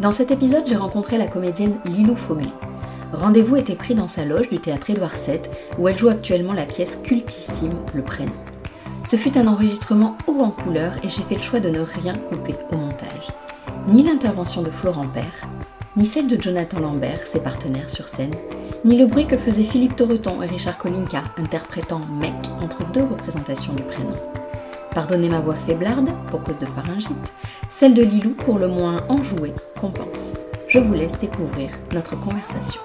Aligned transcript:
Dans 0.00 0.12
cet 0.12 0.30
épisode, 0.30 0.64
j'ai 0.66 0.76
rencontré 0.76 1.16
la 1.16 1.26
comédienne 1.26 1.78
Lilou 1.86 2.16
Fogli. 2.16 2.50
Rendez-vous 3.14 3.56
était 3.56 3.74
pris 3.74 3.94
dans 3.94 4.08
sa 4.08 4.26
loge 4.26 4.50
du 4.50 4.58
théâtre 4.58 4.90
Édouard 4.90 5.14
VII, 5.14 5.40
où 5.78 5.88
elle 5.88 5.96
joue 5.96 6.10
actuellement 6.10 6.52
la 6.52 6.66
pièce 6.66 6.96
cultissime 7.02 7.72
Le 7.94 8.02
Prénom. 8.02 8.34
Ce 9.08 9.16
fut 9.16 9.38
un 9.38 9.46
enregistrement 9.46 10.18
haut 10.26 10.40
en 10.40 10.50
couleur 10.50 10.92
et 11.02 11.08
j'ai 11.08 11.22
fait 11.22 11.36
le 11.36 11.42
choix 11.42 11.60
de 11.60 11.70
ne 11.70 11.80
rien 11.80 12.12
couper 12.12 12.54
au 12.72 12.76
montage. 12.76 13.28
Ni 13.88 14.02
l'intervention 14.02 14.60
de 14.60 14.70
Florent 14.70 15.06
Père, 15.06 15.48
ni 15.96 16.04
celle 16.04 16.28
de 16.28 16.38
Jonathan 16.38 16.80
Lambert, 16.80 17.26
ses 17.26 17.40
partenaires 17.40 17.88
sur 17.88 18.08
scène, 18.08 18.34
ni 18.84 18.98
le 18.98 19.06
bruit 19.06 19.26
que 19.26 19.38
faisaient 19.38 19.62
Philippe 19.62 19.96
Toreton 19.96 20.42
et 20.42 20.46
Richard 20.46 20.76
Kolinka 20.76 21.22
interprétant 21.38 22.00
Mec 22.20 22.34
entre 22.60 22.84
deux 22.92 23.04
représentations 23.04 23.72
du 23.72 23.82
prénom. 23.82 24.12
Pardonnez 24.96 25.28
ma 25.28 25.40
voix 25.40 25.56
faiblarde 25.56 26.08
pour 26.28 26.42
cause 26.42 26.58
de 26.58 26.66
pharyngite, 26.66 27.32
celle 27.78 27.92
de 27.92 28.02
Lilou 28.02 28.30
pour 28.30 28.58
le 28.58 28.68
moins 28.68 29.04
enjouée 29.10 29.52
compense. 29.78 30.34
Je 30.66 30.78
vous 30.78 30.94
laisse 30.94 31.18
découvrir 31.20 31.68
notre 31.92 32.18
conversation. 32.18 32.80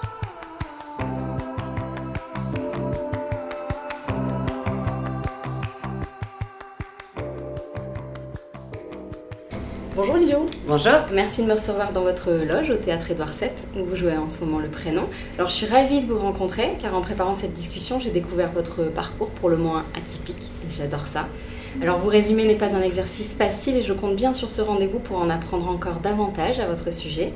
Bonjour 9.96 10.18
Lilou. 10.18 10.46
Bonjour. 10.68 10.92
Merci 11.14 11.44
de 11.44 11.48
me 11.48 11.54
recevoir 11.54 11.94
dans 11.94 12.02
votre 12.02 12.30
loge 12.30 12.70
au 12.70 12.76
théâtre 12.76 13.12
Édouard 13.12 13.30
VII 13.30 13.50
où 13.78 13.86
vous 13.86 13.96
jouez 13.96 14.18
en 14.18 14.30
ce 14.30 14.44
moment 14.44 14.60
le 14.60 14.68
prénom. 14.68 15.04
Alors 15.38 15.50
je 15.50 15.56
suis 15.56 15.68
ravie 15.68 16.02
de 16.02 16.06
vous 16.06 16.20
rencontrer 16.20 16.74
car 16.82 16.96
en 16.96 17.02
préparant 17.02 17.36
cette 17.36 17.54
discussion 17.54 18.02
j'ai 18.02 18.12
découvert 18.12 18.52
votre 18.52 18.84
parcours 18.84 19.30
pour 19.32 19.48
le 19.48 19.56
moins 19.56 19.86
atypique 19.96 20.50
et 20.66 20.70
j'adore 20.70 21.08
ça. 21.08 21.28
Alors 21.80 22.00
vous 22.00 22.10
résumer 22.10 22.44
n'est 22.46 22.56
pas 22.56 22.76
un 22.76 22.82
exercice 22.82 23.34
facile 23.34 23.78
et 23.78 23.82
je 23.82 23.94
compte 23.94 24.16
bien 24.16 24.34
sur 24.34 24.50
ce 24.50 24.62
rendez-vous 24.62 25.00
pour 25.00 25.18
en 25.18 25.30
apprendre 25.30 25.70
encore 25.70 26.00
davantage 26.04 26.60
à 26.60 26.68
votre 26.68 26.94
sujet. 26.94 27.32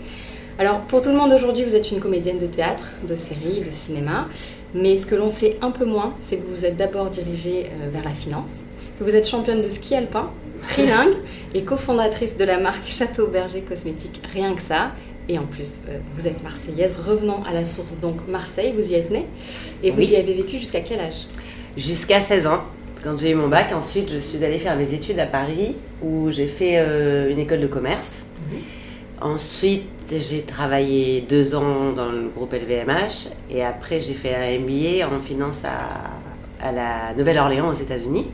Alors 0.60 0.82
pour 0.82 1.02
tout 1.02 1.10
le 1.10 1.16
monde 1.16 1.32
aujourd'hui 1.32 1.64
vous 1.64 1.76
êtes 1.76 1.90
une 1.90 2.00
comédienne 2.00 2.38
de 2.38 2.46
théâtre, 2.46 2.92
de 3.08 3.16
série, 3.16 3.62
de 3.66 3.72
cinéma, 3.72 4.28
mais 4.74 4.98
ce 4.98 5.06
que 5.06 5.16
l'on 5.16 5.30
sait 5.30 5.58
un 5.62 5.72
peu 5.72 5.86
moins 5.86 6.14
c'est 6.22 6.38
que 6.38 6.48
vous 6.50 6.66
êtes 6.66 6.76
d'abord 6.76 7.10
dirigée 7.10 7.68
euh, 7.68 7.90
vers 7.90 8.04
la 8.04 8.12
finance, 8.12 8.64
que 9.00 9.06
vous 9.06 9.16
êtes 9.16 9.28
championne 9.28 9.62
de 9.62 9.70
ski 9.70 9.96
alpin 9.96 10.30
trilingue 10.68 11.16
et 11.54 11.64
cofondatrice 11.64 12.38
de 12.38 12.44
la 12.44 12.60
marque 12.60 12.88
Château 12.88 13.28
Berger 13.28 13.62
Cosmétiques, 13.62 14.22
rien 14.34 14.54
que 14.54 14.62
ça. 14.62 14.92
Et 15.28 15.40
en 15.40 15.46
plus, 15.46 15.80
euh, 15.88 15.98
vous 16.16 16.28
êtes 16.28 16.44
marseillaise, 16.44 17.00
revenons 17.08 17.42
à 17.50 17.54
la 17.54 17.66
source, 17.66 17.98
donc 18.02 18.16
Marseille, 18.28 18.74
vous 18.76 18.92
y 18.92 18.96
êtes 18.96 19.10
née. 19.10 19.26
Et 19.82 19.90
vous 19.90 20.02
y 20.02 20.16
avez 20.16 20.34
vécu 20.34 20.60
jusqu'à 20.60 20.82
quel 20.82 21.00
âge? 21.00 21.26
Jusqu'à 21.78 22.22
16 22.22 22.46
ans, 22.46 22.62
quand 23.06 23.20
j'ai 23.20 23.32
eu 23.32 23.36
mon 23.36 23.48
bac. 23.48 23.72
Ensuite, 23.72 24.10
je 24.12 24.18
suis 24.18 24.44
allée 24.44 24.58
faire 24.58 24.76
mes 24.76 24.94
études 24.94 25.20
à 25.20 25.28
Paris 25.28 25.76
où 26.02 26.32
j'ai 26.32 26.48
fait 26.48 26.78
euh, 26.78 27.30
une 27.30 27.40
école 27.40 27.60
de 27.60 27.68
commerce. 27.68 28.10
Mhm. 28.52 28.58
Ensuite, 29.22 29.84
j'ai 30.12 30.42
travaillé 30.42 31.22
deux 31.22 31.56
ans 31.56 31.92
dans 31.96 32.12
le 32.12 32.28
groupe 32.36 32.52
LVMH 32.54 33.30
et 33.52 33.64
après, 33.64 34.00
j'ai 34.00 34.14
fait 34.14 34.34
un 34.36 34.60
MBA 34.60 35.08
en 35.08 35.22
finance 35.22 35.62
à, 35.64 36.68
à 36.68 36.72
la 36.72 37.14
Nouvelle-Orléans 37.16 37.70
aux 37.70 37.74
États-Unis. 37.74 38.26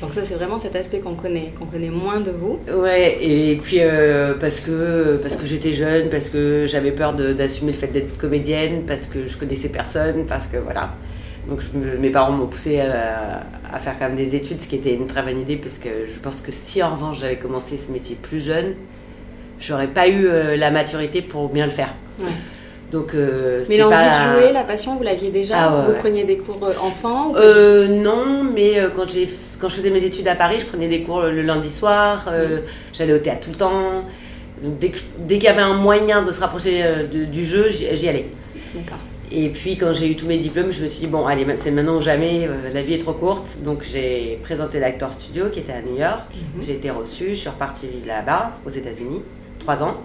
Donc 0.00 0.12
ça, 0.12 0.22
c'est 0.24 0.34
vraiment 0.34 0.58
cet 0.58 0.74
aspect 0.74 0.98
qu'on 0.98 1.14
connaît, 1.14 1.52
qu'on 1.56 1.66
connaît 1.66 1.88
moins 1.88 2.20
de 2.20 2.32
vous. 2.32 2.58
Ouais, 2.76 3.18
et 3.20 3.56
puis 3.62 3.76
euh, 3.78 4.34
parce 4.34 4.58
que, 4.60 5.20
parce 5.22 5.36
que 5.36 5.46
j'étais 5.46 5.74
jeune, 5.74 6.08
parce 6.10 6.28
que 6.28 6.66
j'avais 6.66 6.90
peur 6.90 7.12
d'assumer 7.14 7.70
le 7.70 7.78
fait 7.78 7.86
d'être 7.86 8.18
comédienne, 8.18 8.82
parce 8.84 9.06
que 9.06 9.28
je 9.28 9.36
connaissais 9.36 9.68
personne, 9.68 10.26
parce 10.26 10.48
que 10.48 10.56
voilà. 10.56 10.90
Donc 11.48 11.60
mes 11.74 12.10
parents 12.10 12.32
m'ont 12.32 12.46
poussé 12.46 12.80
à, 12.80 13.78
faire 13.78 13.94
quand 13.98 14.06
même 14.06 14.16
des 14.16 14.36
études, 14.36 14.60
ce 14.60 14.68
qui 14.68 14.76
était 14.76 14.94
une 14.94 15.06
très 15.06 15.22
bonne 15.22 15.40
idée, 15.40 15.56
parce 15.56 15.78
que 15.78 15.88
je 16.06 16.20
pense 16.20 16.40
que 16.40 16.52
si 16.52 16.82
en 16.82 16.90
revanche 16.90 17.18
j'avais 17.20 17.36
commencé 17.36 17.78
ce 17.78 17.90
métier 17.90 18.16
plus 18.20 18.40
jeune, 18.40 18.74
j'aurais 19.58 19.88
pas 19.88 20.08
eu 20.08 20.26
euh, 20.26 20.56
la 20.56 20.70
maturité 20.70 21.20
pour 21.20 21.48
bien 21.48 21.64
le 21.64 21.72
faire. 21.72 21.94
Ouais. 22.20 22.26
Donc, 22.92 23.14
euh, 23.14 23.64
mais 23.70 23.78
l'envie 23.78 23.96
de 23.96 24.38
jouer, 24.38 24.52
la 24.52 24.64
passion, 24.64 24.96
vous 24.96 25.02
l'aviez 25.02 25.30
déjà 25.30 25.56
ah 25.58 25.84
Vous 25.86 25.94
preniez 25.94 26.24
des 26.24 26.36
cours 26.36 26.62
enfants 26.82 27.32
Non, 27.32 28.44
mais 28.44 28.78
quand 28.94 29.08
j'ai 29.08 29.28
quand 29.62 29.68
je 29.68 29.76
faisais 29.76 29.90
mes 29.90 30.04
études 30.04 30.26
à 30.26 30.34
Paris, 30.34 30.56
je 30.58 30.66
prenais 30.66 30.88
des 30.88 31.02
cours 31.02 31.22
le 31.22 31.40
lundi 31.40 31.70
soir, 31.70 32.24
euh, 32.26 32.58
j'allais 32.92 33.12
au 33.12 33.18
théâtre 33.18 33.42
tout 33.42 33.50
le 33.50 33.56
temps. 33.56 34.04
Dès, 34.60 34.90
qu'il 34.90 35.42
y 35.42 35.46
avait 35.46 35.62
un 35.62 35.74
moyen 35.74 36.22
de 36.22 36.32
se 36.32 36.40
rapprocher 36.40 36.82
euh, 36.82 37.06
du 37.06 37.46
jeu, 37.46 37.68
j'y 37.70 38.08
allais. 38.08 38.26
D'accord. 38.74 38.98
Et 39.34 39.48
puis 39.48 39.76
quand 39.76 39.94
j'ai 39.94 40.10
eu 40.10 40.16
tous 40.16 40.26
mes 40.26 40.38
diplômes, 40.38 40.72
je 40.72 40.82
me 40.82 40.88
suis 40.88 41.00
dit, 41.00 41.06
bon, 41.06 41.26
allez, 41.26 41.46
c'est 41.56 41.70
maintenant 41.70 41.96
ou 41.96 42.00
jamais, 42.00 42.46
euh, 42.46 42.72
la 42.72 42.82
vie 42.82 42.94
est 42.94 42.98
trop 42.98 43.12
courte. 43.12 43.62
Donc 43.62 43.82
j'ai 43.82 44.38
présenté 44.42 44.78
l'Actor 44.78 45.12
Studio 45.12 45.46
qui 45.50 45.60
était 45.60 45.72
à 45.72 45.80
New 45.80 45.98
York. 45.98 46.20
Mm-hmm. 46.30 46.66
J'ai 46.66 46.72
été 46.72 46.90
reçue, 46.90 47.28
je 47.30 47.34
suis 47.34 47.48
repartie 47.48 47.88
là-bas, 48.06 48.52
aux 48.66 48.70
États-Unis, 48.70 49.22
trois 49.58 49.82
ans. 49.82 49.96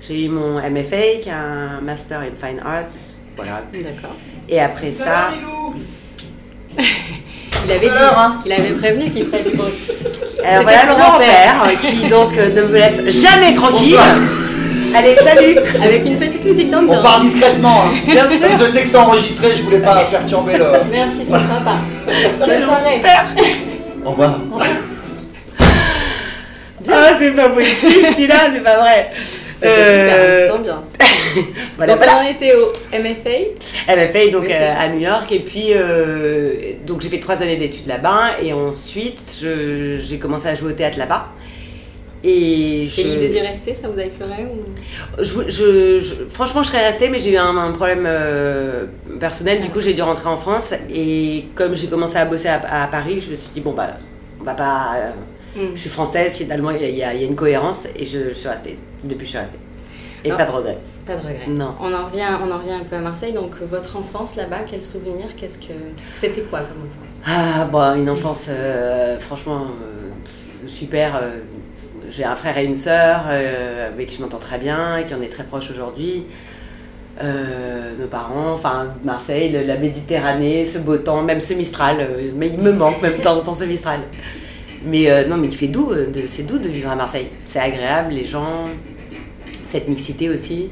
J'ai 0.00 0.24
eu 0.24 0.28
mon 0.28 0.58
MFA, 0.58 1.20
qui 1.20 1.28
est 1.28 1.32
un 1.32 1.80
Master 1.80 2.20
in 2.20 2.34
Fine 2.36 2.60
Arts. 2.64 3.14
Voilà. 3.36 3.62
D'accord. 3.72 4.16
Et 4.48 4.60
après 4.60 4.92
ça. 4.92 5.30
Il 7.64 7.72
avait, 7.72 7.88
dit, 7.88 7.92
hein. 7.98 8.36
il 8.46 8.52
avait 8.52 8.70
prévenu 8.70 9.10
qu'il 9.10 9.24
ferait 9.24 9.42
du 9.42 9.50
bruit. 9.50 9.72
Alors 10.44 10.62
voilà 10.62 10.86
Laurent 10.86 11.18
Père, 11.18 11.66
qui 11.82 12.08
donc 12.08 12.38
euh, 12.38 12.54
ne 12.54 12.62
me 12.62 12.72
laisse 12.72 13.10
jamais 13.20 13.52
tranquille. 13.52 13.98
Allez, 14.94 15.16
salut 15.16 15.58
Avec 15.82 16.04
une 16.04 16.18
petite 16.18 16.44
musique 16.44 16.70
d'ambiance. 16.70 16.98
On 16.98 17.02
part 17.02 17.20
discrètement. 17.20 17.84
Hein. 17.84 17.92
Bien 18.06 18.26
sûr. 18.26 18.48
Je 18.58 18.66
sais 18.66 18.82
que 18.82 18.88
c'est 18.88 18.96
enregistré, 18.96 19.56
je 19.56 19.62
voulais 19.62 19.80
pas 19.80 20.04
perturber 20.04 20.58
le. 20.58 20.64
Merci, 20.90 21.16
c'est 21.18 21.32
sympa. 21.32 21.76
Bonne 22.38 22.62
soirée. 22.62 23.02
Au 24.04 24.10
revoir. 24.10 24.38
Ah, 26.90 27.10
c'est 27.18 27.32
pas 27.32 27.50
possible, 27.50 28.06
je 28.06 28.12
suis 28.12 28.26
là, 28.26 28.36
c'est 28.52 28.62
pas 28.62 28.78
vrai. 28.78 29.10
C'était 29.60 29.68
super, 29.68 30.14
euh, 30.16 30.46
petite 30.46 30.58
ambiance. 30.58 30.86
voilà, 31.76 31.96
donc 31.96 32.04
on 32.22 32.26
était 32.26 32.54
au 32.54 32.72
MFA. 32.92 33.94
MFA 33.94 34.30
donc 34.30 34.48
euh, 34.48 34.74
à 34.78 34.88
New 34.88 35.00
York 35.00 35.30
et 35.32 35.40
puis 35.40 35.72
euh, 35.72 36.54
donc 36.86 37.00
j'ai 37.00 37.08
fait 37.08 37.18
trois 37.18 37.36
années 37.36 37.56
d'études 37.56 37.86
là-bas 37.86 38.40
et 38.42 38.52
ensuite 38.52 39.20
j'ai 39.42 40.18
commencé 40.18 40.48
à 40.48 40.54
jouer 40.54 40.72
au 40.72 40.74
théâtre 40.76 40.98
là-bas. 40.98 41.26
Et, 42.24 42.84
l'idée 42.96 43.28
d'y 43.28 43.40
rester, 43.40 43.74
ça 43.74 43.88
vous 43.88 43.98
a 43.98 44.04
effleuré 44.04 44.44
ou... 44.44 45.22
je, 45.22 46.00
franchement, 46.30 46.62
je 46.62 46.68
serais 46.68 46.86
restée, 46.86 47.08
mais 47.08 47.18
j'ai 47.18 47.32
eu 47.32 47.36
un, 47.36 47.72
problème 47.72 48.08
personnel. 49.20 49.60
Du 49.60 49.68
coup, 49.68 49.80
j'ai 49.80 49.94
dû 49.94 50.02
rentrer 50.02 50.28
en 50.28 50.36
France. 50.36 50.72
Et 50.92 51.46
comme 51.54 51.76
j'ai 51.76 51.86
commencé 51.86 52.16
à 52.16 52.24
bosser 52.24 52.48
à, 52.48 52.88
Paris, 52.90 53.20
je 53.20 53.30
me 53.30 53.36
suis 53.36 53.50
dit, 53.54 53.60
bon, 53.60 53.72
bah, 53.72 53.90
on 54.40 54.44
va 54.44 54.54
pas. 54.54 54.96
Hmm. 55.56 55.74
Je 55.74 55.80
suis 55.80 55.90
française, 55.90 56.36
finalement, 56.36 56.70
il 56.70 56.90
y, 56.90 57.02
a 57.02 57.14
une 57.14 57.36
cohérence. 57.36 57.86
Et 57.96 58.04
je, 58.04 58.30
je 58.30 58.34
suis 58.34 58.48
restée. 58.48 58.78
Depuis, 59.04 59.24
je 59.24 59.30
suis 59.30 59.38
restée. 59.38 59.58
Et 60.24 60.30
pas 60.30 60.44
de 60.44 60.50
regret. 60.50 60.78
Pas 61.06 61.14
de 61.14 61.20
regret. 61.20 61.46
Non. 61.48 61.74
On 61.80 61.92
en 61.92 62.06
revient, 62.06 62.26
on 62.42 62.50
en 62.50 62.58
revient 62.58 62.72
un 62.72 62.84
peu 62.84 62.96
à 62.96 63.00
Marseille. 63.00 63.32
Donc, 63.32 63.52
votre 63.70 63.96
enfance 63.96 64.36
là-bas, 64.36 64.58
quel 64.68 64.82
souvenir? 64.82 65.26
Qu'est-ce 65.36 65.58
que 65.58 65.74
c'était 66.14 66.42
quoi 66.42 66.60
comme 66.60 66.82
enfance? 66.82 67.20
Ah, 67.26 67.64
bon, 67.64 67.96
une 67.96 68.10
enfance 68.10 68.46
euh, 68.48 69.18
franchement 69.18 69.62
euh, 69.62 69.97
super. 70.68 71.16
Euh, 71.16 71.30
j'ai 72.10 72.24
un 72.24 72.36
frère 72.36 72.56
et 72.56 72.64
une 72.64 72.74
sœur 72.74 73.26
avec 73.26 74.08
qui 74.08 74.16
je 74.16 74.22
m'entends 74.22 74.38
très 74.38 74.58
bien, 74.58 75.02
qui 75.06 75.14
en 75.14 75.20
est 75.20 75.28
très 75.28 75.44
proche 75.44 75.70
aujourd'hui. 75.70 76.24
nos 77.20 78.06
parents, 78.06 78.52
enfin 78.52 78.86
Marseille, 79.04 79.52
la 79.66 79.76
Méditerranée, 79.76 80.64
ce 80.64 80.78
beau 80.78 80.96
temps, 80.96 81.20
même 81.22 81.40
ce 81.40 81.52
Mistral, 81.52 81.96
mais 82.36 82.48
il 82.48 82.58
me 82.58 82.72
manque 82.72 83.02
même 83.02 83.18
temps 83.18 83.36
en 83.36 83.42
temps 83.42 83.52
ce 83.52 83.64
Mistral. 83.64 84.00
Mais 84.86 85.26
non, 85.28 85.36
mais 85.36 85.48
il 85.48 85.56
fait 85.56 85.66
doux, 85.66 85.92
c'est 86.26 86.44
doux 86.44 86.58
de 86.58 86.68
vivre 86.68 86.90
à 86.90 86.94
Marseille. 86.94 87.26
C'est 87.44 87.60
agréable, 87.60 88.14
les 88.14 88.24
gens, 88.24 88.68
cette 89.66 89.86
mixité 89.86 90.30
aussi, 90.30 90.70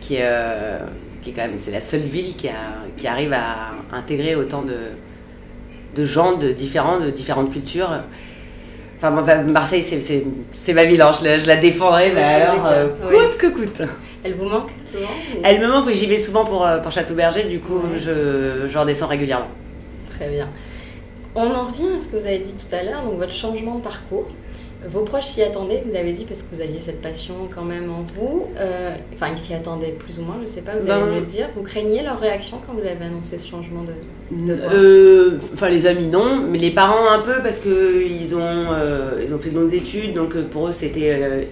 qui, 0.00 0.16
euh, 0.20 0.78
qui 1.22 1.30
est 1.30 1.32
quand 1.32 1.42
même, 1.42 1.58
c'est 1.58 1.70
la 1.70 1.80
seule 1.80 2.02
ville 2.02 2.36
qui, 2.36 2.48
a, 2.48 2.52
qui 2.96 3.06
arrive 3.06 3.32
à 3.32 3.72
intégrer 3.96 4.36
autant 4.36 4.62
de, 4.62 4.76
de 5.96 6.04
gens 6.04 6.36
de 6.36 6.52
différents, 6.52 7.00
de 7.00 7.10
différentes 7.10 7.50
cultures. 7.50 7.90
Enfin, 8.96 9.10
Marseille, 9.42 9.82
c'est 9.82 10.72
ma 10.72 10.84
ville, 10.84 11.02
hein. 11.02 11.12
je, 11.18 11.24
la, 11.24 11.38
je 11.38 11.46
la 11.46 11.56
défendrai, 11.56 12.12
mais 12.14 12.22
alors, 12.22 12.66
euh, 12.66 12.88
coûte 12.88 13.36
que 13.38 13.46
coûte. 13.48 13.82
Elle 14.22 14.34
vous 14.34 14.46
manque 14.46 14.70
souvent 14.90 15.08
Elle 15.42 15.60
me 15.60 15.66
manque, 15.68 15.90
j'y 15.90 16.06
vais 16.06 16.18
souvent 16.18 16.44
pour, 16.46 16.66
euh, 16.66 16.78
pour 16.78 16.90
Château 16.90 17.14
Berger, 17.14 17.44
du 17.44 17.60
coup, 17.60 17.82
je, 18.02 18.66
je 18.66 18.78
redescends 18.78 19.08
régulièrement. 19.08 19.48
Très 20.18 20.30
bien. 20.30 20.48
On 21.34 21.50
en 21.50 21.64
revient 21.64 21.96
à 21.96 22.00
ce 22.00 22.06
que 22.06 22.16
vous 22.16 22.26
avez 22.26 22.38
dit 22.38 22.54
tout 22.54 22.74
à 22.74 22.82
l'heure, 22.82 23.02
donc 23.02 23.18
votre 23.18 23.32
changement 23.32 23.74
de 23.76 23.82
parcours. 23.82 24.28
Vos 24.90 25.00
proches 25.02 25.24
s'y 25.26 25.42
attendaient, 25.42 25.82
vous 25.88 25.96
avez 25.96 26.12
dit, 26.12 26.24
parce 26.24 26.42
que 26.42 26.54
vous 26.54 26.60
aviez 26.60 26.80
cette 26.80 27.00
passion 27.02 27.34
quand 27.54 27.62
même 27.64 27.90
en 27.90 28.02
vous. 28.02 28.46
Euh, 28.58 28.90
enfin, 29.14 29.26
ils 29.32 29.38
s'y 29.38 29.54
attendaient 29.54 29.94
plus 29.98 30.18
ou 30.18 30.22
moins, 30.22 30.36
je 30.42 30.48
ne 30.48 30.52
sais 30.52 30.60
pas, 30.60 30.72
vous 30.78 30.90
allez 30.90 31.00
Ben- 31.02 31.10
me 31.14 31.20
le 31.20 31.26
dire. 31.26 31.46
Vous 31.56 31.62
craigniez 31.62 32.02
leur 32.02 32.20
réaction 32.20 32.58
quand 32.66 32.72
vous 32.74 32.80
avez 32.86 33.04
annoncé 33.04 33.38
ce 33.38 33.48
changement 33.48 33.82
de, 33.82 34.46
de 34.52 34.58
Euh, 34.72 35.38
Enfin, 35.54 35.68
les 35.70 35.86
amis, 35.86 36.06
non, 36.08 36.36
mais 36.36 36.58
les 36.58 36.70
parents 36.70 37.08
un 37.10 37.20
peu 37.20 37.42
parce 37.42 37.60
qu'ils 37.60 38.34
ont, 38.34 38.40
euh, 38.72 39.22
ils 39.24 39.32
ont 39.34 39.38
fait 39.38 39.50
de 39.50 39.58
longues 39.58 39.74
études, 39.74 40.12
donc 40.14 40.34
euh, 40.36 40.42
pour 40.50 40.68
eux 40.68 40.72
c'était. 40.72 41.48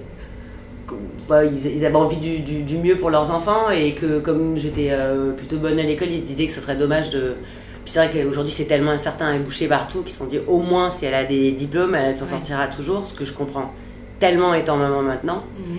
voilà, 1.26 1.44
ils, 1.48 1.76
ils 1.78 1.84
avaient 1.86 1.94
envie 1.96 2.16
du, 2.16 2.40
du- 2.40 2.62
du 2.62 2.76
mieux 2.78 2.96
pour 2.96 3.10
leurs 3.10 3.30
enfants 3.30 3.70
et 3.70 3.92
que 3.92 4.18
comme 4.18 4.56
j'étais 4.58 4.90
plutôt 5.36 5.56
bonne 5.56 5.78
à 5.78 5.82
l'école, 5.82 6.08
ils 6.10 6.18
se 6.18 6.24
disaient 6.24 6.46
que 6.46 6.52
ce 6.52 6.60
serait 6.60 6.76
dommage 6.76 7.10
de. 7.10 7.34
Puis 7.84 7.92
c'est 7.94 8.06
vrai 8.06 8.10
qu'aujourd'hui 8.24 8.52
c'est 8.52 8.64
tellement 8.66 8.92
incertain 8.92 9.34
et 9.34 9.38
bouché 9.38 9.66
partout 9.66 10.02
qu'ils 10.02 10.12
se 10.12 10.18
sont 10.18 10.26
dit 10.26 10.38
au 10.46 10.58
moins 10.58 10.90
si 10.90 11.04
elle 11.04 11.14
a 11.14 11.24
des 11.24 11.50
diplômes, 11.52 11.94
elle 11.94 12.16
s'en 12.16 12.24
Ouais. 12.24 12.30
sortira 12.30 12.66
toujours, 12.68 13.06
ce 13.06 13.14
que 13.14 13.24
je 13.24 13.32
comprends 13.32 13.72
tellement 14.20 14.54
étant 14.54 14.76
maman 14.76 15.02
maintenant. 15.02 15.42
Mhm. 15.58 15.78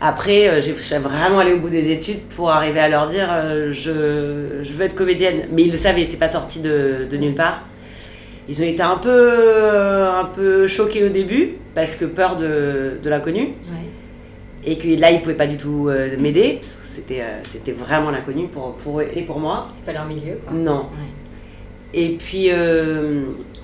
Après, 0.00 0.48
euh, 0.48 0.60
j'ai- 0.60 0.74
je 0.76 0.82
suis 0.82 0.96
vraiment 0.96 1.38
allée 1.38 1.54
au 1.54 1.58
bout 1.60 1.70
des 1.70 1.90
études 1.92 2.20
pour 2.36 2.50
arriver 2.50 2.80
à 2.80 2.88
leur 2.90 3.06
dire 3.08 3.28
euh, 3.30 3.72
je, 3.72 4.62
je 4.62 4.72
veux 4.72 4.84
être 4.84 4.94
comédienne. 4.94 5.44
Mais 5.52 5.62
ils 5.62 5.70
le 5.70 5.78
savaient, 5.78 6.06
c'est 6.10 6.18
pas 6.18 6.28
sorti 6.28 6.60
de, 6.60 7.06
de 7.10 7.16
nulle 7.16 7.34
part. 7.34 7.62
Ils 8.46 8.60
ont 8.60 8.64
été 8.64 8.82
un 8.82 8.96
peu, 8.98 9.08
euh, 9.08 10.12
un 10.20 10.24
peu 10.26 10.68
choqués 10.68 11.04
au 11.04 11.08
début 11.08 11.52
parce 11.74 11.96
que 11.96 12.04
peur 12.04 12.36
de, 12.36 12.98
de 13.02 13.08
l'inconnu. 13.08 13.40
Ouais. 13.44 13.83
Et 14.66 14.78
que 14.78 14.88
là, 14.98 15.10
ils 15.10 15.20
pouvaient 15.20 15.34
pas 15.34 15.46
du 15.46 15.56
tout 15.56 15.88
euh, 15.88 16.16
m'aider 16.18 16.58
parce 16.60 16.76
que 16.76 16.82
c'était 16.94 17.20
euh, 17.20 17.40
c'était 17.44 17.72
vraiment 17.72 18.10
l'inconnu 18.10 18.46
pour, 18.48 18.74
pour 18.76 19.00
eux 19.00 19.06
et 19.14 19.22
pour 19.22 19.38
moi. 19.38 19.66
C'était 19.68 19.92
pas 19.92 19.98
leur 19.98 20.06
milieu, 20.06 20.38
quoi. 20.44 20.52
Non. 20.54 20.80
Ouais. 20.90 22.00
Et 22.00 22.10
puis, 22.18 22.46
euh, 22.50 23.22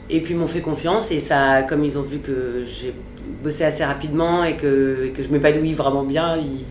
et 0.08 0.20
puis 0.20 0.34
ils 0.34 0.38
m'ont 0.38 0.46
fait 0.46 0.60
confiance 0.60 1.10
et 1.10 1.20
ça, 1.20 1.62
comme 1.62 1.84
ils 1.84 1.98
ont 1.98 2.02
vu 2.02 2.18
que 2.18 2.64
j'ai 2.64 2.92
bossé 3.42 3.64
assez 3.64 3.84
rapidement 3.84 4.44
et 4.44 4.56
que, 4.56 5.06
et 5.06 5.10
que 5.10 5.22
je 5.24 5.28
m'épanouis 5.30 5.72
vraiment 5.74 6.04
bien, 6.04 6.36
ils- 6.36 6.64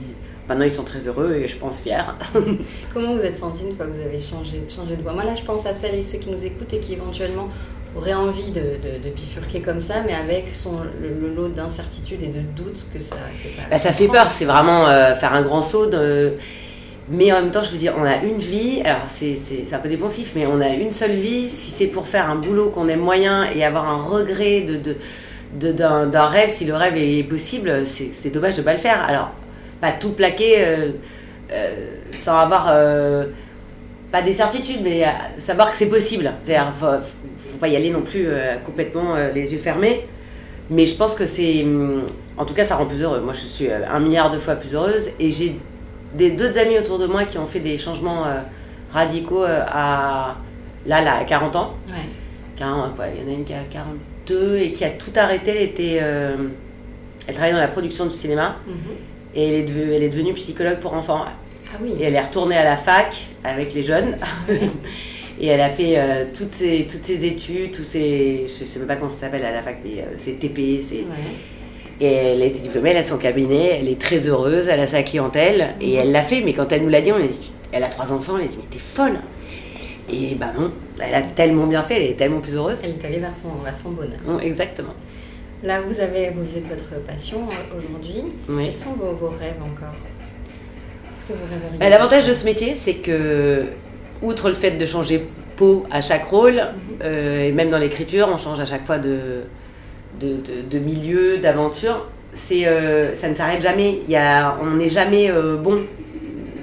maintenant 0.48 0.66
ils 0.66 0.72
sont 0.72 0.84
très 0.84 1.08
heureux 1.08 1.34
et 1.36 1.48
je 1.48 1.58
pense 1.58 1.80
fiers. 1.80 1.98
Comment 2.94 3.14
vous 3.16 3.22
êtes 3.24 3.36
senti 3.36 3.64
une 3.64 3.76
fois 3.76 3.86
que 3.88 3.92
vous 3.92 4.02
avez 4.02 4.20
changé, 4.20 4.62
changé 4.70 4.96
de 4.96 5.02
voix? 5.02 5.14
Moi, 5.14 5.24
là, 5.26 5.36
je 5.36 5.44
pense 5.44 5.66
à 5.66 5.74
celles 5.74 5.96
et 5.96 6.02
ceux 6.02 6.18
qui 6.20 6.30
nous 6.30 6.44
écoutent 6.44 6.74
et 6.74 6.80
qui 6.80 6.94
éventuellement 6.94 7.50
auraient 7.96 8.14
envie 8.14 8.52
de, 8.52 8.60
de- 8.62 9.04
de 9.04 9.10
bifurquer 9.16 9.62
comme 9.62 9.82
ça, 9.82 9.96
mais 10.06 10.14
avec 10.14 10.48
son, 10.54 10.78
le, 11.02 11.34
lot 11.36 11.50
d'incertitudes 11.50 12.22
et 12.24 12.28
de 12.28 12.42
doutes 12.56 12.88
que 12.94 13.00
ça, 13.00 13.16
que 13.44 13.50
ça, 13.50 13.62
Bah, 13.70 13.80
fait 13.80 14.08
peur, 14.08 14.30
c'est 14.30 14.46
vraiment 14.46 14.88
euh, 14.88 15.16
faire 15.16 15.34
un 15.34 15.42
grand 15.42 15.62
saut. 15.62 15.88
de- 15.88 16.34
Mais 17.12 17.32
en 17.34 17.42
même 17.42 17.52
temps, 17.52 17.64
je 17.64 17.72
veux 17.72 17.78
dire, 17.78 17.94
on 17.98 18.04
a 18.06 18.18
une 18.18 18.38
vie, 18.38 18.82
alors 18.86 19.02
c'est 19.08 19.36
un 19.74 19.78
peu 19.80 19.90
dépensif, 19.90 20.34
mais 20.36 20.46
on 20.46 20.62
a 20.62 20.70
une 20.70 20.92
seule 20.92 21.16
vie. 21.16 21.50
Si 21.50 21.72
c'est 21.72 21.88
pour 21.88 22.08
faire 22.08 22.30
un 22.30 22.36
boulot 22.36 22.70
qu'on 22.70 22.88
aime 22.88 23.00
moyen 23.00 23.46
et 23.56 23.64
avoir 23.66 23.90
un 23.90 24.04
regret 24.04 24.62
de, 24.62 24.76
de- 24.78 24.96
de- 25.60 25.72
d'un 25.72 26.06
d'un 26.06 26.26
rêve, 26.28 26.52
si 26.52 26.66
le 26.66 26.76
rêve 26.76 26.96
est 26.98 27.24
possible, 27.24 27.84
c'est 27.88 28.30
dommage 28.30 28.56
de 28.56 28.62
ne 28.62 28.66
pas 28.66 28.74
le 28.74 28.80
faire. 28.80 29.04
Alors, 29.08 29.32
pas 29.82 29.92
tout 29.92 30.12
plaquer 30.12 30.54
euh, 30.60 30.90
euh, 31.52 31.70
sans 32.12 32.38
avoir, 32.38 32.68
pas 34.12 34.22
des 34.24 34.34
certitudes, 34.34 34.82
mais 34.84 35.04
savoir 35.38 35.72
que 35.72 35.78
c'est 35.78 35.86
possible. 35.88 36.32
C'est-à-dire, 36.42 36.74
faut, 37.60 37.66
pas 37.66 37.68
y 37.68 37.76
aller 37.76 37.90
non 37.90 38.02
plus 38.02 38.26
euh, 38.28 38.56
complètement 38.66 39.16
euh, 39.16 39.32
les 39.34 39.52
yeux 39.54 39.60
fermés. 39.60 40.06
Mais 40.70 40.86
je 40.86 40.96
pense 40.96 41.14
que 41.16 41.26
c'est. 41.26 41.64
hum, 41.64 42.04
En 42.38 42.46
tout 42.46 42.54
cas, 42.54 42.64
ça 42.64 42.76
rend 42.76 42.86
plus 42.86 43.02
heureux. 43.02 43.20
Moi, 43.22 43.34
je 43.34 43.46
suis 43.46 43.68
euh, 43.68 43.80
un 43.92 44.00
milliard 44.00 44.30
de 44.30 44.38
fois 44.40 44.56
plus 44.56 44.74
heureuse. 44.76 45.10
Et 45.20 45.32
j'ai 45.32 45.56
des- 46.16 46.32
d'autres 46.32 46.58
amis 46.58 46.78
autour 46.78 47.00
de 47.00 47.06
moi 47.08 47.26
qui 47.26 47.38
ont 47.38 47.48
fait 47.48 47.60
des 47.60 47.78
changements 47.78 48.26
euh, 48.26 48.36
radicaux 48.94 49.44
euh, 49.44 49.62
à. 49.68 50.36
Là, 50.86 51.02
là, 51.02 51.18
à 51.20 51.24
40 51.26 51.56
ans. 51.56 51.74
Ouais. 51.88 51.96
40, 52.58 52.98
ouais, 53.00 53.14
il 53.18 53.24
y 53.24 53.26
en 53.26 53.34
a 53.34 53.38
une 53.38 53.44
qui 53.46 53.54
a 53.54 53.64
42 53.72 54.58
et 54.58 54.72
qui 54.74 54.84
a 54.86 54.90
tout 54.90 55.12
arrêté. 55.16 55.52
Elle, 55.52 55.64
était, 55.64 56.00
euh, 56.02 56.36
elle 57.28 57.34
travaillait 57.34 57.54
dans 57.56 57.62
la 57.62 57.68
production 57.68 58.06
du 58.06 58.16
cinéma. 58.16 58.56
Mhm. 58.68 58.74
Et 59.36 59.48
elle 59.48 59.56
est, 59.56 59.64
devenue, 59.64 59.94
elle 59.94 60.04
est 60.04 60.10
devenue 60.10 60.34
psychologue 60.34 60.78
pour 60.80 60.94
enfants. 60.94 61.24
Ah 61.26 61.78
oui. 61.82 61.94
Et 62.00 62.04
elle 62.06 62.16
est 62.16 62.22
retournée 62.22 62.58
à 62.58 62.64
la 62.64 62.78
fac 62.78 63.16
avec 63.44 63.74
les 63.74 63.84
jeunes. 63.84 64.18
et 65.40 65.48
elle 65.48 65.62
a 65.62 65.70
fait 65.70 65.94
euh, 65.98 66.26
toutes, 66.34 66.54
ses, 66.54 66.86
toutes 66.90 67.04
ses 67.04 67.26
études, 67.26 67.72
tous 67.72 67.84
ses. 67.84 68.46
Je 68.48 68.66
sais 68.66 68.80
même 68.80 68.88
pas 68.88 68.96
comment 68.96 69.12
ça 69.12 69.22
s'appelle 69.22 69.46
à 69.46 69.52
la 69.52 69.62
fac, 69.62 69.78
mais 69.84 70.02
euh, 70.02 70.18
ses 70.18 70.34
TP, 70.34 70.82
ses. 70.82 70.96
Ouais. 70.98 71.06
Et 72.02 72.12
elle 72.12 72.42
a 72.42 72.46
été 72.46 72.60
diplômée, 72.60 72.92
elle 72.92 72.98
a 72.98 73.04
son 73.04 73.18
cabinet, 73.18 73.80
elle 73.80 73.90
est 73.90 74.00
très 74.00 74.28
heureuse, 74.28 74.68
elle 74.70 74.80
a 74.80 74.88
sa 74.88 75.04
clientèle. 75.04 75.76
Et 75.82 75.96
elle 75.96 76.12
l'a 76.12 76.24
fait, 76.24 76.42
mais 76.42 76.54
quand 76.54 76.72
elle 76.72 76.84
nous 76.84 76.90
l'a 76.90 77.02
dit, 77.02 77.12
on 77.12 77.18
a 77.18 77.28
dit 77.28 77.52
elle 77.72 77.84
a 77.84 77.88
trois 77.88 78.12
enfants, 78.12 78.34
on 78.34 78.44
a 78.44 78.48
dit 78.48 78.58
mais 78.58 78.68
t'es 78.70 78.80
folle 78.80 79.20
Et 80.12 80.36
bah 80.36 80.54
non, 80.58 80.72
elle 81.00 81.14
a 81.14 81.22
tellement 81.22 81.68
bien 81.68 81.84
fait, 81.84 81.96
elle 81.96 82.12
est 82.12 82.16
tellement 82.16 82.40
plus 82.40 82.56
heureuse. 82.56 82.78
Elle 82.84 82.92
est 82.92 83.06
allée 83.06 83.20
vers 83.20 83.36
son, 83.36 83.50
vers 83.64 83.78
son 83.78 83.92
bonheur. 83.92 84.20
Non, 84.26 84.40
exactement. 84.40 84.94
Là, 85.64 85.82
vous 85.82 86.00
avez 86.00 86.30
vivez 86.30 86.62
de 86.62 86.70
votre 86.70 87.04
passion 87.06 87.40
euh, 87.50 87.78
aujourd'hui. 87.78 88.32
Oui. 88.48 88.68
Quels 88.68 88.76
sont 88.76 88.94
vos, 88.94 89.12
vos 89.12 89.30
rêves 89.30 89.62
encore? 89.62 89.94
Est-ce 91.16 91.26
que 91.26 91.34
vous 91.34 91.46
rêveriez 91.52 91.78
Bah, 91.78 91.90
L'avantage 91.90 92.26
de 92.26 92.34
ce 92.34 92.46
métier, 92.46 92.76
c'est 92.76 92.96
que, 92.96 93.66
outre 94.22 94.50
le 94.50 94.56
fait 94.56 94.72
de 94.72 94.86
changer 94.86 95.26
peau 95.58 95.86
à 95.92 96.02
chaque 96.02 96.26
rôle, 96.26 96.62
euh, 97.04 97.48
et 97.48 97.52
même 97.52 97.70
dans 97.70 97.78
l'écriture, 97.78 98.30
on 98.34 98.38
change 98.38 98.60
à 98.60 98.66
chaque 98.66 98.86
fois 98.86 98.98
de, 98.98 99.42
de, 100.20 100.28
de- 100.28 100.62
de 100.70 100.80
milieu, 100.80 101.38
d'aventure, 101.38 102.06
c'est, 102.34 102.68
euh, 102.68 103.16
ça 103.16 103.28
ne 103.30 103.36
s'arrête 103.36 103.62
jamais. 103.62 104.00
Il 104.08 104.12
y 104.12 104.16
a, 104.16 104.58
on 104.62 104.72
n'est 104.78 104.90
jamais 104.90 105.30
euh, 105.32 105.58
bon. 105.58 105.80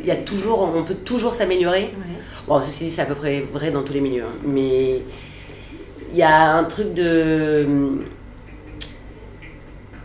Il 0.00 0.06
y 0.06 0.10
a 0.12 0.16
toujours, 0.16 0.72
on 0.74 0.82
peut 0.84 0.94
toujours 0.94 1.34
s'améliorer. 1.34 1.80
Ouais. 1.96 2.16
Bon, 2.46 2.62
ceci 2.62 2.84
dit, 2.84 2.90
c'est 2.90 3.02
à 3.02 3.06
peu 3.06 3.14
près 3.16 3.40
vrai 3.52 3.70
dans 3.72 3.82
tous 3.82 3.92
les 3.92 4.00
milieux. 4.00 4.22
hein. 4.22 4.32
Mais 4.46 5.00
il 6.12 6.16
y 6.16 6.22
a 6.22 6.52
un 6.52 6.64
truc 6.64 6.94
de. 6.94 7.66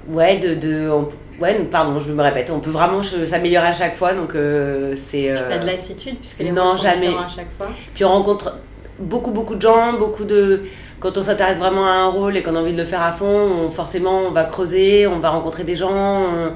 Ouais, 0.07 0.37
de. 0.37 0.55
de 0.55 0.89
on- 0.89 1.09
ouais, 1.39 1.55
pardon, 1.71 1.99
je 1.99 2.11
me 2.11 2.21
répète. 2.21 2.49
On 2.49 2.59
peut 2.59 2.71
vraiment 2.71 3.01
s'améliorer 3.03 3.67
à 3.67 3.73
chaque 3.73 3.95
fois. 3.95 4.13
Donc, 4.13 4.35
euh, 4.35 4.95
c'est. 4.97 5.29
euh, 5.31 5.49
Pas 5.49 5.57
de 5.59 5.65
lassitude 5.65 6.17
puisque 6.19 6.39
les 6.39 6.51
non, 6.51 6.67
rôles 6.69 6.77
sont 6.77 6.83
jamais. 6.83 7.07
différents 7.07 7.23
à 7.25 7.27
chaque 7.29 7.51
fois. 7.57 7.69
Puis 7.93 8.03
on 8.05 8.09
rencontre 8.11 8.57
beaucoup, 8.99 9.31
beaucoup 9.31 9.55
de 9.55 9.61
gens, 9.61 9.93
beaucoup 9.93 10.23
de. 10.25 10.63
Quand 10.99 11.17
on 11.17 11.23
s'intéresse 11.23 11.57
vraiment 11.57 11.85
à 11.87 11.91
un 11.93 12.07
rôle 12.07 12.37
et 12.37 12.43
qu'on 12.43 12.55
a 12.55 12.59
envie 12.59 12.73
de 12.73 12.77
le 12.77 12.85
faire 12.85 13.01
à 13.01 13.11
fond, 13.11 13.25
on- 13.25 13.69
forcément, 13.71 14.19
on 14.27 14.31
va 14.31 14.43
creuser, 14.43 15.07
on 15.07 15.19
va 15.19 15.29
rencontrer 15.31 15.63
des 15.63 15.75
gens, 15.75 15.89
on, 15.91 16.53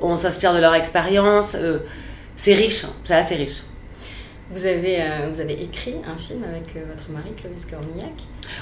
on 0.00 0.16
s'inspire 0.16 0.52
de 0.52 0.58
leur 0.58 0.74
expérience. 0.74 1.54
euh, 1.54 1.78
c'est 2.36 2.54
riche, 2.54 2.84
c'est 3.04 3.14
assez 3.14 3.34
riche. 3.34 3.62
Vous 4.50 4.64
avez, 4.64 5.00
euh, 5.02 5.28
vous 5.32 5.40
avez 5.40 5.54
écrit 5.62 5.96
un 6.06 6.16
film 6.16 6.42
avec 6.44 6.74
euh, 6.76 6.80
votre 6.88 7.10
mari 7.10 7.30
Clovis 7.36 7.64
Cornillac. 7.66 8.12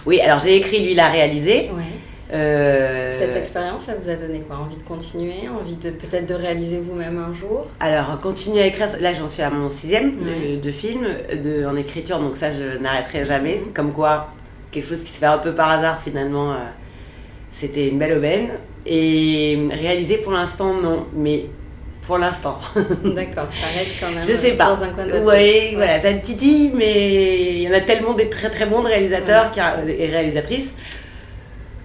Oui, 0.04 0.20
alors 0.20 0.38
j'ai 0.40 0.56
écrit, 0.56 0.80
lui 0.84 0.94
l'a 0.94 1.08
réalisé. 1.08 1.70
Ouais. 1.76 1.82
Euh, 2.32 3.10
Cette 3.16 3.36
expérience, 3.36 3.82
ça 3.82 3.92
vous 4.00 4.08
a 4.08 4.14
donné 4.14 4.40
quoi? 4.40 4.56
Envie 4.56 4.76
de 4.76 4.82
continuer? 4.82 5.48
Envie 5.48 5.76
de 5.76 5.90
peut-être 5.90 6.26
de 6.26 6.34
réaliser 6.34 6.78
vous-même 6.80 7.18
un 7.18 7.32
jour? 7.32 7.66
Alors, 7.80 8.18
continue 8.20 8.60
à 8.60 8.66
écrire. 8.66 8.88
Là, 9.00 9.12
j'en 9.12 9.28
suis 9.28 9.42
à 9.42 9.50
mon 9.50 9.70
sixième 9.70 10.06
Ouais. 10.18 10.56
de, 10.56 10.60
de 10.60 10.70
film 10.72 11.06
de, 11.42 11.64
en 11.66 11.76
écriture, 11.76 12.18
donc 12.18 12.36
ça, 12.36 12.52
je 12.52 12.78
n'arrêterai 12.78 13.24
jamais. 13.24 13.56
Mhm. 13.66 13.72
Comme 13.72 13.92
quoi, 13.92 14.28
quelque 14.72 14.88
chose 14.88 15.02
qui 15.04 15.10
se 15.10 15.18
fait 15.18 15.26
un 15.26 15.38
peu 15.38 15.52
par 15.52 15.70
hasard, 15.70 16.00
finalement, 16.02 16.50
euh, 16.52 16.56
c'était 17.52 17.88
une 17.88 17.98
belle 17.98 18.18
aubaine. 18.18 18.48
Et 18.86 19.58
réalisé 19.70 20.18
pour 20.18 20.32
l'instant, 20.32 20.74
non, 20.74 21.06
mais 21.14 21.46
pour 22.06 22.18
l'instant. 22.18 22.58
D'accord, 23.04 23.46
ça 23.50 23.66
reste 23.76 23.92
quand 24.00 24.10
même 24.10 24.24
je 24.28 24.34
sais 24.36 24.52
pas. 24.52 24.66
dans 24.76 24.82
un 24.82 24.88
coin 24.90 25.06
de 25.06 25.12
Oui, 25.12 25.60
tête. 25.70 25.74
voilà, 25.74 26.00
ça 26.00 26.12
me 26.12 26.20
titille, 26.20 26.70
mais 26.74 27.52
il 27.54 27.62
y 27.62 27.68
en 27.68 27.72
a 27.72 27.80
tellement 27.80 28.14
des 28.14 28.28
très 28.30 28.48
très 28.50 28.66
bons 28.66 28.82
réalisateurs 28.82 29.50
qui 29.50 29.58
et 29.60 30.06
réalisatrices 30.06 30.72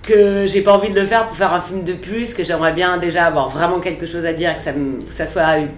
que 0.04 0.48
j'ai 0.48 0.62
pas 0.62 0.74
envie 0.74 0.90
de 0.92 1.00
le 1.00 1.06
faire 1.06 1.28
pour 1.28 1.38
faire 1.38 1.54
un 1.54 1.62
film 1.62 1.84
de 1.84 1.94
plus, 1.94 2.34
que 2.34 2.44
j'aimerais 2.44 2.74
bien 2.74 2.98
déjà 2.98 3.26
avoir 3.26 3.50
vraiment 3.50 3.80
quelque 3.80 4.06
chose 4.06 4.26
à 4.26 4.34
dire, 4.34 4.56
que 4.58 4.64
ça, 4.64 4.72
me- 4.74 5.00
que 5.00 5.12
ça 5.14 5.26
soit 5.28 5.58
une, 5.58 5.70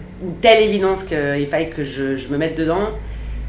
telle 0.42 0.64
évidence 0.64 1.04
qu'il 1.04 1.48
faille 1.48 1.70
que 1.70 1.84
je, 1.84 2.16
je 2.16 2.28
me 2.30 2.38
mette 2.38 2.58
dedans. 2.58 2.90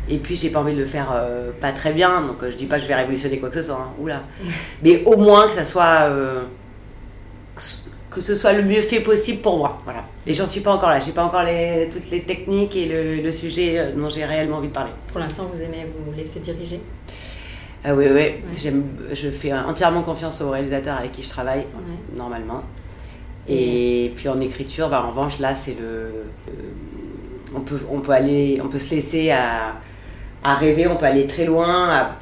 Et 0.08 0.18
puis 0.18 0.36
j'ai 0.36 0.50
pas 0.50 0.60
envie 0.60 0.74
de 0.74 0.80
le 0.80 0.86
faire 0.86 1.12
euh, 1.14 1.50
pas 1.60 1.72
très 1.72 1.92
bien, 1.92 2.20
donc 2.22 2.42
euh, 2.42 2.50
je 2.50 2.56
dis 2.56 2.66
pas 2.66 2.76
que 2.76 2.82
je 2.82 2.88
vais 2.88 2.94
révolutionner 2.94 3.38
quoi 3.38 3.48
que 3.48 3.54
ce 3.54 3.62
soit, 3.62 3.76
hein, 3.76 3.92
oula. 3.98 4.22
Mais 4.82 5.02
au 5.06 5.16
moins 5.16 5.46
que 5.48 5.54
ça 5.54 5.64
soit 5.64 6.02
euh, 6.02 6.42
que 8.10 8.20
ce- 8.20 8.36
soit 8.36 8.52
le 8.52 8.62
mieux 8.62 8.82
fait 8.82 9.00
possible 9.00 9.40
pour 9.40 9.56
moi, 9.58 9.80
voilà. 9.84 10.04
Et 10.26 10.34
j'en 10.34 10.46
suis 10.46 10.60
pas 10.60 10.72
encore 10.72 10.90
là, 10.90 11.00
j'ai 11.00 11.12
pas 11.12 11.24
encore 11.24 11.42
les, 11.44 11.88
toutes 11.92 12.10
les 12.10 12.22
techniques 12.22 12.76
et 12.76 12.84
le, 12.86 13.16
le 13.22 13.32
sujet 13.32 13.78
euh, 13.78 13.92
dont 13.96 14.08
j'ai 14.08 14.24
réellement 14.24 14.58
envie 14.58 14.68
de 14.68 14.72
parler. 14.72 14.90
Pour 15.08 15.18
l'instant, 15.20 15.48
vous 15.52 15.60
aimez 15.60 15.86
vous 16.06 16.12
laisser 16.16 16.38
diriger? 16.40 16.80
Ah 17.84 17.94
oui, 17.94 18.06
oui, 18.10 18.32
J'aime, 18.58 18.84
je 19.12 19.30
fais 19.30 19.52
entièrement 19.52 20.02
confiance 20.02 20.40
aux 20.40 20.50
réalisateurs 20.50 20.96
avec 20.96 21.12
qui 21.12 21.22
je 21.22 21.28
travaille, 21.28 21.60
Ouais. 21.60 22.16
normalement. 22.16 22.62
Et 23.46 24.10
puis 24.16 24.28
en 24.30 24.40
écriture, 24.40 24.88
bah, 24.88 25.04
en 25.06 25.10
revanche, 25.10 25.38
là, 25.38 25.54
c'est 25.54 25.76
le. 25.78 25.84
euh, 25.86 26.52
on, 27.54 27.60
peut, 27.60 27.78
on, 27.90 28.00
peut 28.00 28.12
aller, 28.12 28.58
on 28.64 28.68
peut 28.68 28.78
se 28.78 28.94
laisser 28.94 29.30
à, 29.30 29.74
à 30.42 30.54
rêver, 30.54 30.86
on 30.86 30.96
peut 30.96 31.04
aller 31.06 31.26
très 31.26 31.44
loin. 31.44 31.90
à- 31.90 32.16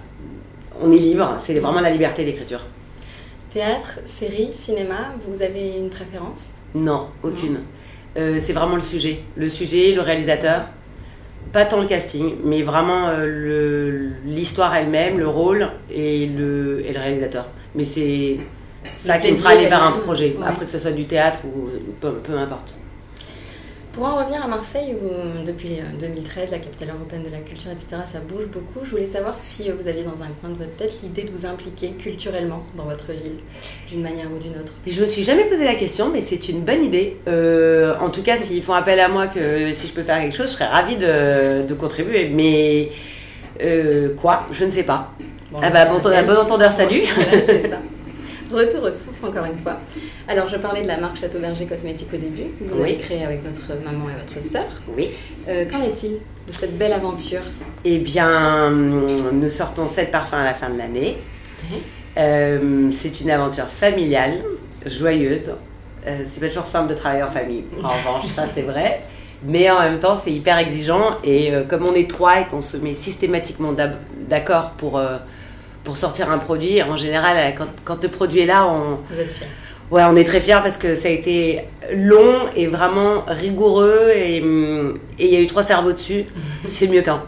on 0.83 0.91
est 0.91 0.97
libre, 0.97 1.37
c'est 1.39 1.57
vraiment 1.61 1.81
la 1.81 1.91
liberté 1.91 2.25
l'écriture. 2.25 2.61
Théâtre, 3.51 4.01
série, 4.05 4.53
cinéma, 4.53 5.13
vous 5.29 5.43
avez 5.43 5.77
une 5.77 5.91
préférence? 5.91 6.51
Non, 6.75 7.09
aucune. 7.23 7.61
Euh, 8.17 8.39
c'est 8.41 8.53
vraiment 8.55 8.75
le 8.75 8.81
sujet. 8.81 9.21
Le 9.37 9.49
sujet, 9.49 9.93
le 9.93 10.01
réalisateur. 10.01 10.63
Pas 11.53 11.67
tant 11.67 11.81
le 11.81 11.87
casting, 11.87 12.37
mais 12.45 12.63
vraiment 12.63 13.09
euh, 13.09 14.09
l'histoire 14.25 14.75
elle-même, 14.75 15.19
le 15.19 15.29
rôle 15.29 15.69
et 15.91 16.27
le, 16.27 16.83
et 16.87 16.93
le 16.93 16.99
réalisateur. 16.99 17.47
Mais 17.75 17.85
c'est 17.85 18.39
ça 18.97 19.19
qui 19.19 19.33
me 19.33 19.37
fera 19.37 19.51
aller 19.51 19.67
vers 19.67 19.83
un 19.83 19.93
projet. 19.93 20.37
Après 20.45 20.65
que 20.65 20.71
ce 20.71 20.79
soit 20.79 20.93
du 20.93 21.05
théâtre 21.05 21.41
ou 21.45 21.69
peu, 22.01 22.13
peu 22.13 22.39
importe. 22.39 22.75
Pour 23.93 24.07
en 24.07 24.17
revenir 24.17 24.43
à 24.43 24.49
Marseille, 24.49 24.95
où 24.95 25.45
depuis 25.45 25.81
2013, 26.01 26.51
la 26.51 26.59
capitale 26.59 26.89
européenne 26.97 27.25
de 27.25 27.31
la 27.31 27.41
culture, 27.41 27.71
etc., 27.71 27.89
ça 28.11 28.21
bouge 28.21 28.47
beaucoup. 28.47 28.87
Je 28.87 28.91
voulais 28.91 29.05
savoir 29.05 29.37
si 29.43 29.71
vous 29.71 29.87
aviez 29.87 30.03
dans 30.03 30.23
un 30.23 30.31
coin 30.41 30.49
de 30.49 30.55
votre 30.57 30.75
tête 30.77 30.93
l'idée 31.03 31.25
de 31.25 31.31
vous 31.31 31.45
impliquer 31.45 31.91
culturellement 31.91 32.65
dans 32.75 32.85
votre 32.85 33.13
ville, 33.13 33.37
d'une 33.91 34.01
manière 34.01 34.33
ou 34.35 34.39
d'une 34.39 34.53
autre? 34.53 34.73
Je 34.87 34.99
me 34.99 35.07
suis 35.07 35.23
jamais 35.23 35.45
posé 35.45 35.65
la 35.65 35.75
question, 35.75 36.09
mais 36.11 36.23
c'est 36.23 36.49
une 36.49 36.63
bonne 36.63 36.83
idée. 36.83 37.19
Euh, 37.29 37.95
en 38.01 38.09
tout 38.09 38.23
cas, 38.23 38.39
s'ils 38.39 38.63
font 38.63 38.73
appel 38.73 38.99
à 38.99 39.09
moi, 39.09 39.27
que 39.27 39.71
si 39.73 39.89
je 39.89 39.93
peux 39.93 40.03
faire 40.03 40.21
quelque 40.21 40.37
chose, 40.37 40.49
je 40.49 40.55
serais 40.55 40.67
ravie 40.69 40.97
de, 40.97 41.75
contribuer. 41.75 42.29
Mais 42.29 42.93
euh, 43.63 44.15
quoi? 44.15 44.47
Je 44.53 44.65
ne 44.65 44.71
sais 44.71 44.85
pas. 44.85 45.13
ah 45.61 45.69
bah, 45.69 45.85
bon, 45.85 45.99
bon 46.01 46.37
entendeur, 46.39 46.73
salut. 46.73 47.03
c'est 47.45 47.69
ça. 47.69 47.77
Retour 48.53 48.83
aux 48.83 48.91
sources, 48.91 49.25
encore 49.25 49.47
une 49.47 49.59
fois. 49.59 49.79
Alors, 50.29 50.47
je 50.47 50.57
parlais 50.57 50.83
de 50.83 50.89
la 50.89 50.99
marque 50.99 51.17
Château 51.17 51.39
Berger 51.39 51.65
Cosmétique 51.65 52.09
au 52.13 52.19
début, 52.19 52.51
que 52.59 52.75
vous 52.75 52.81
avez 52.81 52.97
créée 52.97 53.25
avec 53.25 53.43
votre 53.43 53.83
maman 53.83 54.11
et 54.11 54.21
votre 54.21 54.43
sœur. 54.43 54.67
Oui. 54.97 55.09
Euh, 55.49 55.65
qu'en 55.65 55.83
est-il 55.83 56.19
de 56.47 56.53
cette 56.53 56.77
belle 56.77 56.93
aventure? 56.93 57.41
Eh 57.85 57.99
bien, 57.99 58.71
nous 58.71 59.49
sortons 59.49 59.89
sept 59.89 60.11
parfums 60.11 60.35
à 60.35 60.45
la 60.45 60.55
fin 60.55 60.69
de 60.69 60.77
l'année. 60.77 61.17
Euh, 62.19 62.91
c'est 62.93 63.21
une 63.21 63.31
aventure 63.31 63.69
familiale, 63.69 64.43
joyeuse. 64.85 65.55
Euh, 66.07 66.19
c'est 66.25 66.41
pas 66.41 66.49
toujours 66.49 66.67
simple 66.67 66.91
de 66.91 66.95
travailler 66.95 67.23
en 67.23 67.31
famille, 67.31 67.65
en 67.83 67.89
revanche, 67.89 68.27
ça 68.35 68.45
c'est 68.53 68.63
vrai. 68.63 69.01
Mais 69.45 69.71
en 69.71 69.81
même 69.81 69.99
temps, 69.99 70.17
c'est 70.17 70.33
hyper 70.33 70.59
exigeant. 70.59 71.17
Et 71.25 71.53
comme 71.69 71.87
on 71.87 71.95
est 71.95 72.09
trois 72.09 72.41
et 72.41 72.45
qu'on 72.45 72.61
se 72.61 72.77
met 72.77 72.95
systématiquement 72.95 73.75
d'accord 74.29 74.73
pour 74.77 75.01
pour 75.85 75.97
sortir 75.97 76.31
un 76.31 76.39
produit. 76.39 76.83
En 76.83 76.97
général, 76.97 77.55
quand, 77.85 78.03
le 78.03 78.09
produit 78.09 78.41
est 78.41 78.47
là, 78.47 78.67
on. 78.67 78.99
Vous 79.11 79.21
êtes 79.21 79.31
fiers. 79.31 79.47
Ouais, 79.91 80.03
on 80.05 80.17
est 80.17 80.25
très 80.25 80.41
fiers 80.41 80.61
parce 80.63 80.79
que 80.79 80.95
ça 80.95 81.09
a 81.09 81.11
été 81.11 81.61
long 81.93 82.47
et 82.57 82.67
vraiment 82.67 83.25
rigoureux 83.27 84.11
et 84.15 84.39
il 84.39 85.27
y 85.27 85.37
a 85.37 85.41
eu 85.41 85.47
trois 85.47 85.63
cerveaux 85.63 85.93
dessus. 85.93 86.25
C'est 86.65 86.89
mieux 86.89 87.03
qu'un. 87.03 87.23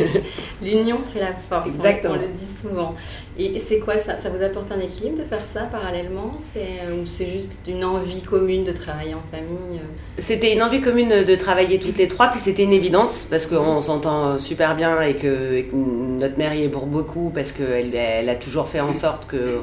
L'union 0.62 0.98
fait 1.12 1.20
la 1.20 1.32
force, 1.32 1.68
Exactement. 1.68 2.14
On, 2.14 2.20
le 2.20 2.28
dit 2.28 2.44
souvent. 2.44 2.94
Et 3.38 3.58
c'est 3.58 3.78
quoi 3.78 3.96
ça? 3.96 4.16
Ça 4.16 4.30
vous 4.30 4.42
apporte 4.42 4.70
un 4.72 4.80
équilibre 4.80 5.18
de 5.18 5.24
faire 5.24 5.44
ça 5.44 5.62
parallèlement? 5.62 6.32
Euh, 6.56 7.00
Ou 7.00 7.06
c'est 7.06 7.28
juste 7.28 7.52
une 7.66 7.84
envie 7.84 8.22
commune 8.22 8.64
de 8.64 8.72
travailler 8.72 9.14
en 9.14 9.22
famille 9.30 9.78
euh? 9.78 10.18
C'était 10.18 10.52
une 10.52 10.62
envie 10.62 10.80
commune 10.80 11.24
de 11.24 11.34
travailler 11.34 11.78
toutes 11.78 11.98
les 11.98 12.08
trois, 12.08 12.28
puis 12.28 12.40
c'était 12.40 12.64
une 12.64 12.72
évidence 12.72 13.26
parce 13.28 13.46
qu'on 13.46 13.80
s'entend 13.80 14.38
super 14.38 14.76
bien 14.76 15.00
et 15.02 15.14
que, 15.14 15.64
notre 15.72 16.38
mère 16.38 16.54
y 16.54 16.64
est 16.64 16.68
pour 16.68 16.86
beaucoup 16.86 17.30
parce 17.34 17.52
qu'elle 17.52 17.94
elle 17.94 18.28
a 18.28 18.34
toujours 18.34 18.68
fait 18.68 18.80
en 18.80 18.92
sorte 18.92 19.26
que 19.26 19.60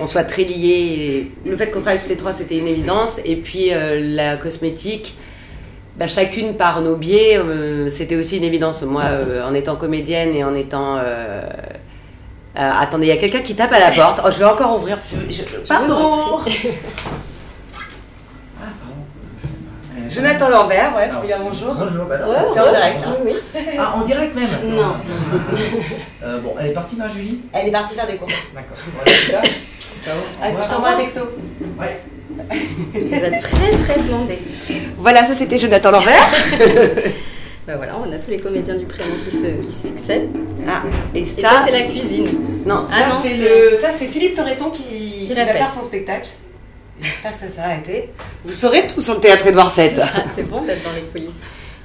on 0.00 0.06
soit 0.06 0.24
très 0.24 0.44
liés. 0.44 1.30
Le 1.44 1.56
fait 1.56 1.70
qu'on 1.70 1.80
travaille 1.80 1.98
toutes 1.98 2.08
les 2.08 2.16
trois, 2.16 2.32
c'était 2.32 2.58
une 2.58 2.68
évidence. 2.68 3.20
Et 3.24 3.36
puis 3.36 3.72
euh, 3.72 4.00
la 4.14 4.36
cosmétique, 4.36 5.16
bah, 5.96 6.06
chacune 6.06 6.54
par 6.54 6.82
nos 6.82 6.96
biais, 6.96 7.38
euh, 7.38 7.88
c'était 7.88 8.16
aussi 8.16 8.36
une 8.36 8.44
évidence. 8.44 8.82
Moi, 8.82 9.02
euh, 9.04 9.46
en 9.46 9.54
étant 9.54 9.76
comédienne 9.76 10.34
et 10.34 10.44
en 10.44 10.54
étant... 10.54 10.98
attendez, 12.54 13.06
il 13.06 13.10
y 13.10 13.12
a 13.12 13.16
quelqu'un 13.16 13.40
qui 13.40 13.54
tape 13.54 13.72
à 13.72 13.80
la 13.80 13.90
porte. 13.90 14.20
Oh, 14.24 14.30
je 14.30 14.38
vais 14.38 14.44
encore 14.44 14.76
ouvrir. 14.76 14.98
Pardon 15.68 16.40
Jonathan 20.16 20.48
Lambert, 20.48 20.96
ouais, 20.96 21.08
tu 21.10 21.16
veux 21.16 21.26
dire 21.26 21.36
bonjour 21.42 21.74
Bonjour, 21.74 22.04
bah 22.06 22.16
c'est 22.54 22.60
en 22.60 22.70
direct. 22.70 23.04
Hein. 23.06 23.16
Oui, 23.22 23.32
Ah, 23.78 23.96
en 23.96 24.00
direct 24.00 24.34
même 24.34 24.74
Non. 24.74 24.94
euh, 26.24 26.38
bon, 26.38 26.54
elle 26.58 26.68
est 26.68 26.72
partie, 26.72 26.96
ma 26.96 27.06
Julie? 27.06 27.42
Elle 27.52 27.68
est 27.68 27.70
partie 27.70 27.94
faire 27.94 28.06
des 28.06 28.16
cours. 28.16 28.28
D'accord. 28.54 28.78
Voilà, 28.94 29.44
Ciao. 30.02 30.62
je 30.62 30.68
t'envoie 30.70 30.88
un 30.90 30.96
texto. 30.96 31.20
Ouais. 31.78 32.00
Vous 32.94 33.14
êtes 33.14 33.42
très 33.42 33.70
très 33.76 34.00
blondé. 34.04 34.38
Voilà, 34.96 35.26
ça 35.26 35.34
c'était 35.34 35.58
Jonathan 35.58 35.90
Lambert. 35.90 36.30
ben 37.66 37.76
voilà, 37.76 37.92
on 38.02 38.10
a 38.10 38.16
tous 38.16 38.30
les 38.30 38.38
comédiens 38.38 38.76
du 38.76 38.86
prénom 38.86 39.16
qui 39.22 39.30
se 39.30 39.46
qui 39.60 39.72
succèdent. 39.72 40.30
Ah, 40.66 40.82
et 41.14 41.26
ça, 41.26 41.32
et 41.36 41.42
ça 41.42 41.62
c'est 41.66 41.72
la 41.72 41.82
cuisine. 41.82 42.28
Non, 42.64 42.86
ah, 42.90 42.96
ça 42.96 43.04
c'est 43.22 43.36
le, 43.36 43.76
ça 43.78 43.88
c'est 43.94 44.06
Philippe 44.06 44.34
Torreton 44.34 44.70
qui, 44.70 45.26
qui 45.26 45.34
va 45.34 45.44
faire 45.46 45.72
son 45.72 45.82
spectacle. 45.82 46.30
J'espère 47.00 47.32
que 47.34 47.38
ça 47.40 47.48
s'est 47.48 47.60
arrêté. 47.60 48.10
Vous 48.44 48.52
saurez 48.52 48.86
tout 48.86 49.00
sur 49.02 49.14
le 49.14 49.20
théâtre 49.20 49.46
Edouard 49.46 49.72
VII. 49.74 49.90
C'est 50.34 50.44
bon 50.44 50.62
d'être 50.62 50.82
dans 50.82 50.92
les 50.92 51.02
coulisses 51.02 51.34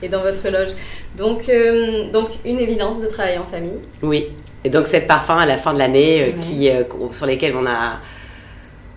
et 0.02 0.10
dans 0.10 0.22
votre 0.22 0.48
loge. 0.50 0.70
Donc, 1.18 1.50
euh, 1.50 2.10
donc 2.12 2.30
une 2.46 2.60
évidence 2.60 3.00
de 3.00 3.08
travailler 3.08 3.38
en 3.38 3.46
famille. 3.46 3.80
Oui. 4.02 4.30
Et 4.64 4.70
donc 4.70 4.88
cette 4.88 5.08
parfum 5.08 5.38
à 5.38 5.46
la 5.46 5.58
fin 5.58 5.74
de 5.74 5.80
l'année 5.80 6.22
euh, 6.22 6.40
qui, 6.42 6.70
euh, 6.70 6.84
sur 7.12 7.26
lesquels 7.26 7.56
on 7.56 7.66
a, 7.66 8.00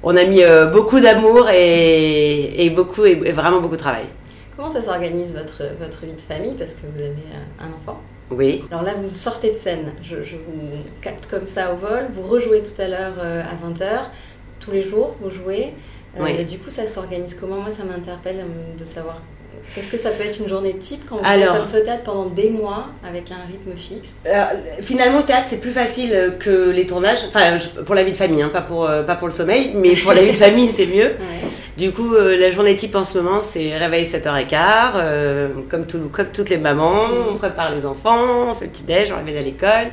on 0.02 0.16
a 0.16 0.25
mis 0.25 0.42
beaucoup 0.73 1.00
d'amour 1.00 1.49
et, 1.50 2.64
et, 2.64 2.71
beaucoup, 2.71 3.04
et 3.06 3.33
vraiment 3.33 3.61
beaucoup 3.61 3.76
de 3.76 3.80
travail. 3.80 4.04
Comment 4.56 4.71
ça 4.71 4.83
s'organise 4.83 5.33
votre, 5.33 5.62
votre 5.80 6.04
vie 6.04 6.12
de 6.12 6.21
famille? 6.21 6.54
Parce 6.56 6.75
que 6.75 6.83
vous 6.94 7.00
avez 7.00 7.14
un 7.61 7.68
enfant. 7.68 8.00
Oui. 8.30 8.62
Alors 8.71 8.85
là, 8.85 8.92
vous 8.97 9.12
sortez 9.14 9.49
de 9.49 9.54
scène. 9.54 9.92
Je, 10.02 10.23
je 10.23 10.37
vous 10.37 10.68
capte 11.00 11.26
comme 11.28 11.47
ça 11.47 11.73
au 11.73 11.76
vol. 11.76 12.06
Vous 12.14 12.23
rejouez 12.23 12.62
tout 12.62 12.80
à 12.80 12.87
l'heure 12.87 13.14
à 13.18 13.68
20h. 13.68 14.04
Tous 14.61 14.71
les 14.71 14.83
jours, 14.83 15.14
vous 15.18 15.30
jouez. 15.30 15.73
Euh, 16.21 16.26
et 16.26 16.44
du 16.44 16.59
coup, 16.59 16.71
ça 16.71 16.87
s'organise 16.87 17.37
comment? 17.38 17.56
Moi, 17.56 17.71
ça 17.71 17.85
m'interpelle 17.85 18.40
euh, 18.40 18.78
de 18.78 18.85
savoir 18.85 19.21
Qu'est-ce 19.75 19.88
que 19.88 19.97
ça 19.97 20.11
peut 20.11 20.23
être 20.23 20.38
une 20.38 20.49
journée 20.49 20.76
type 20.76 21.04
quand 21.09 21.16
vous 21.16 21.23
Alors, 21.25 21.56
êtes 21.56 21.68
ce 21.68 21.78
théâtre 21.78 22.02
pendant 22.04 22.26
des 22.26 22.50
mois 22.50 22.88
avec 23.02 23.30
un 23.30 23.50
rythme 23.50 23.75
fixe? 23.75 24.16
Euh, 24.26 24.44
Finalement, 24.83 25.21
le 25.21 25.25
théâtre, 25.25 25.47
c'est 25.49 25.61
plus 25.61 25.73
facile 25.73 26.35
que 26.38 26.71
les 26.71 26.87
tournages. 26.87 27.21
Enfin, 27.26 27.56
pour 27.87 27.94
la 27.94 28.02
vie 28.04 28.12
de 28.12 28.16
famille, 28.16 28.42
hein, 28.42 28.50
pas, 28.52 28.61
pour, 28.61 28.87
pas 29.06 29.16
pour 29.16 29.26
le 29.26 29.33
sommeil, 29.33 29.73
mais 29.75 29.97
pour 29.97 30.12
la 30.12 30.23
vie 30.23 30.33
de 30.33 30.37
famille, 30.37 30.68
c'est 30.68 30.87
mieux. 30.87 31.14
Du 31.76 31.90
coup, 31.90 32.14
la 32.14 32.52
journée 32.52 32.76
type 32.76 32.94
en 32.94 33.04
ce 33.04 33.18
moment, 33.18 33.40
c'est 33.40 33.76
réveil 33.76 34.04
7h15, 34.04 35.66
comme, 35.68 35.87
tout, 35.87 36.09
comme 36.12 36.28
toutes 36.28 36.50
les 36.50 36.59
mamans. 36.59 37.09
Mm. 37.09 37.12
On 37.33 37.35
prépare 37.35 37.75
les 37.75 37.85
enfants, 37.85 38.50
on 38.50 38.54
fait 38.54 38.68
petit-déj, 38.68 39.12
on 39.12 39.25
les 39.25 39.37
à 39.37 39.40
l'école. 39.40 39.90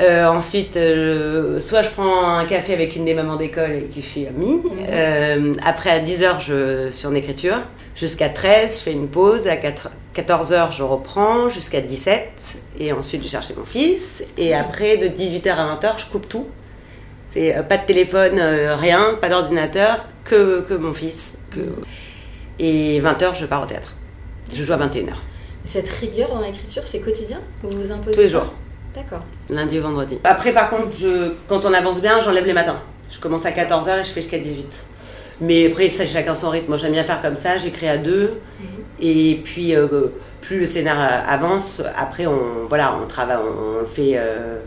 Euh, 0.00 0.26
ensuite, 0.26 0.76
euh, 0.76 1.58
soit 1.60 1.82
je 1.82 1.90
prends 1.90 2.38
un 2.38 2.46
café 2.46 2.72
avec 2.72 2.96
une 2.96 3.04
des 3.04 3.14
mamans 3.14 3.36
d'école 3.36 3.88
qui 3.90 4.02
suis 4.02 4.26
amie. 4.26 4.54
Mhm. 4.54 4.70
Euh, 4.88 5.54
après, 5.64 5.90
à 5.90 6.00
10h, 6.00 6.40
je 6.40 6.90
suis 6.90 7.06
en 7.06 7.14
écriture. 7.14 7.58
Jusqu'à 7.94 8.30
13, 8.30 8.78
je 8.78 8.84
fais 8.84 8.92
une 8.92 9.08
pause. 9.08 9.46
À 9.46 9.56
14h, 9.56 10.72
je 10.72 10.82
reprends 10.82 11.48
jusqu'à 11.48 11.80
17. 11.80 12.58
Et 12.78 12.92
ensuite, 12.92 13.22
je 13.22 13.28
cherche 13.28 13.52
mon 13.56 13.64
fils. 13.64 14.24
Et 14.38 14.54
mhm. 14.54 14.60
après, 14.60 14.96
de 14.96 15.08
18h 15.08 15.50
à 15.50 15.76
20h, 15.76 16.00
je 16.00 16.06
coupe 16.06 16.28
tout. 16.28 16.46
C'est 17.32 17.56
pas 17.66 17.78
de 17.78 17.86
téléphone, 17.86 18.38
rien, 18.38 19.16
pas 19.18 19.30
d'ordinateur, 19.30 20.06
que, 20.24 20.60
que, 20.68 20.74
mon 20.74 20.92
fils. 20.92 21.38
Que... 21.50 21.60
Et 22.58 23.00
20h, 23.00 23.36
je 23.36 23.46
pars 23.46 23.62
au 23.62 23.66
théâtre. 23.66 23.94
Je 24.52 24.62
joue 24.62 24.74
à 24.74 24.76
21h. 24.76 25.14
Cette 25.64 25.88
rigueur 25.88 26.28
dans 26.28 26.40
l'écriture, 26.40 26.82
c'est 26.84 27.00
quotidien? 27.00 27.40
Vous 27.62 27.70
vous 27.70 27.90
imposez 27.90 28.12
Tous 28.12 28.20
les 28.20 28.28
jours. 28.28 28.52
D'accord. 28.94 29.22
Lundi 29.48 29.78
au 29.78 29.82
vendredi. 29.82 30.18
Après, 30.24 30.52
par 30.52 30.70
contre, 30.70 30.90
je, 30.98 31.32
quand 31.48 31.64
on 31.64 31.72
avance 31.72 32.00
bien, 32.00 32.20
j'enlève 32.20 32.44
les 32.44 32.52
matins. 32.52 32.78
Je 33.10 33.18
commence 33.18 33.46
à 33.46 33.50
14h 33.50 34.00
et 34.00 34.04
je 34.04 34.10
fais 34.10 34.20
jusqu'à 34.20 34.38
18. 34.38 34.84
Mais 35.40 35.70
après, 35.70 35.88
ça, 35.88 36.04
chacun 36.06 36.34
son 36.34 36.50
rythme. 36.50 36.68
Moi, 36.68 36.76
j'aime 36.76 36.92
bien 36.92 37.04
faire 37.04 37.20
comme 37.20 37.36
ça. 37.36 37.56
J'écris 37.56 37.88
à 37.88 37.96
deux. 37.96 38.34
Mhm. 38.60 38.66
Et 39.00 39.40
puis, 39.42 39.74
euh, 39.74 40.08
plus 40.40 40.60
le 40.60 40.66
scénario 40.66 41.02
avance, 41.26 41.82
après, 41.96 42.26
on, 42.26 42.66
voilà, 42.68 42.94
on 43.02 43.06
travaille, 43.06 43.38
on, 43.38 43.86
fait. 43.86 44.12
Euh, 44.16 44.58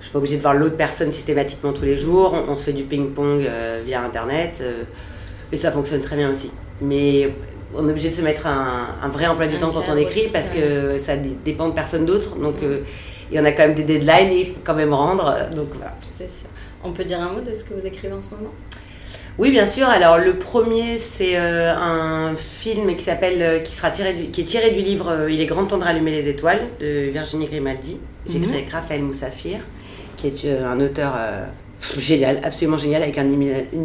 je 0.00 0.04
suis 0.04 0.12
pas 0.12 0.18
obligée 0.18 0.36
de 0.36 0.42
voir 0.42 0.54
l'autre 0.54 0.76
personne 0.76 1.10
systématiquement 1.10 1.72
tous 1.72 1.84
les 1.84 1.96
jours. 1.96 2.36
On, 2.48 2.56
se 2.56 2.64
fait 2.64 2.72
du 2.72 2.84
ping-pong 2.84 3.44
euh, 3.44 3.80
via 3.84 4.00
Internet. 4.00 4.62
et 5.52 5.56
ça 5.56 5.72
fonctionne 5.72 6.00
très 6.00 6.16
bien 6.16 6.30
aussi. 6.30 6.50
Mais 6.80 7.32
on 7.74 7.86
est 7.86 7.90
obligé 7.90 8.10
de 8.10 8.14
se 8.14 8.22
mettre 8.22 8.46
un, 8.46 9.08
vrai 9.12 9.26
emploi 9.26 9.46
du 9.46 9.56
temps 9.56 9.70
quand 9.72 9.84
on 9.88 9.96
écrit 9.96 10.28
parce 10.32 10.50
que 10.50 10.98
ça 10.98 11.14
dépend 11.16 11.68
de 11.68 11.74
personne 11.74 12.06
d'autre. 12.06 12.36
Donc, 12.36 12.62
mhm 12.62 12.78
il 13.30 13.36
y 13.36 13.40
en 13.40 13.44
a 13.44 13.52
quand 13.52 13.64
même 13.64 13.74
des 13.74 13.84
deadlines 13.84 14.30
et 14.30 14.40
il 14.40 14.46
faut 14.46 14.60
quand 14.64 14.74
même 14.74 14.94
rendre. 14.94 15.34
Donc 15.54 15.68
voilà. 15.74 15.94
C'est 16.16 16.30
sûr. 16.30 16.48
On 16.84 16.92
peut 16.92 17.04
dire 17.04 17.20
un 17.20 17.32
mot 17.32 17.40
de 17.40 17.54
ce 17.54 17.64
que 17.64 17.74
vous 17.74 17.86
écrivez 17.86 18.14
en 18.14 18.22
ce 18.22 18.30
moment? 18.30 18.52
Oui, 19.38 19.52
bien 19.52 19.66
sûr. 19.66 19.88
Alors 19.88 20.18
le 20.18 20.36
premier, 20.36 20.98
c'est 20.98 21.36
euh, 21.36 21.72
un 21.72 22.34
film 22.36 22.94
qui 22.96 23.04
s'appelle, 23.04 23.40
euh, 23.40 23.58
qui 23.60 23.74
sera 23.74 23.90
tiré, 23.90 24.14
qui 24.32 24.40
est 24.40 24.44
tiré 24.44 24.70
du 24.70 24.80
livre 24.80 25.10
euh, 25.10 25.30
Il 25.30 25.40
est 25.40 25.46
grand 25.46 25.64
temps 25.64 25.78
de 25.78 25.84
rallumer 25.84 26.10
les 26.10 26.28
étoiles 26.28 26.60
de 26.80 27.08
Virginie 27.10 27.46
Grimaldi. 27.46 27.98
J'ai 28.26 28.38
écrit 28.38 28.48
mhm. 28.48 28.54
avec 28.56 28.70
Raphaël 28.70 29.02
Moussafir, 29.02 29.60
qui 30.16 30.26
est 30.26 30.46
un 30.50 30.80
auteur 30.80 31.16
génial, 31.96 32.40
absolument 32.42 32.76
génial, 32.76 33.02
avec 33.02 33.16
un 33.16 33.28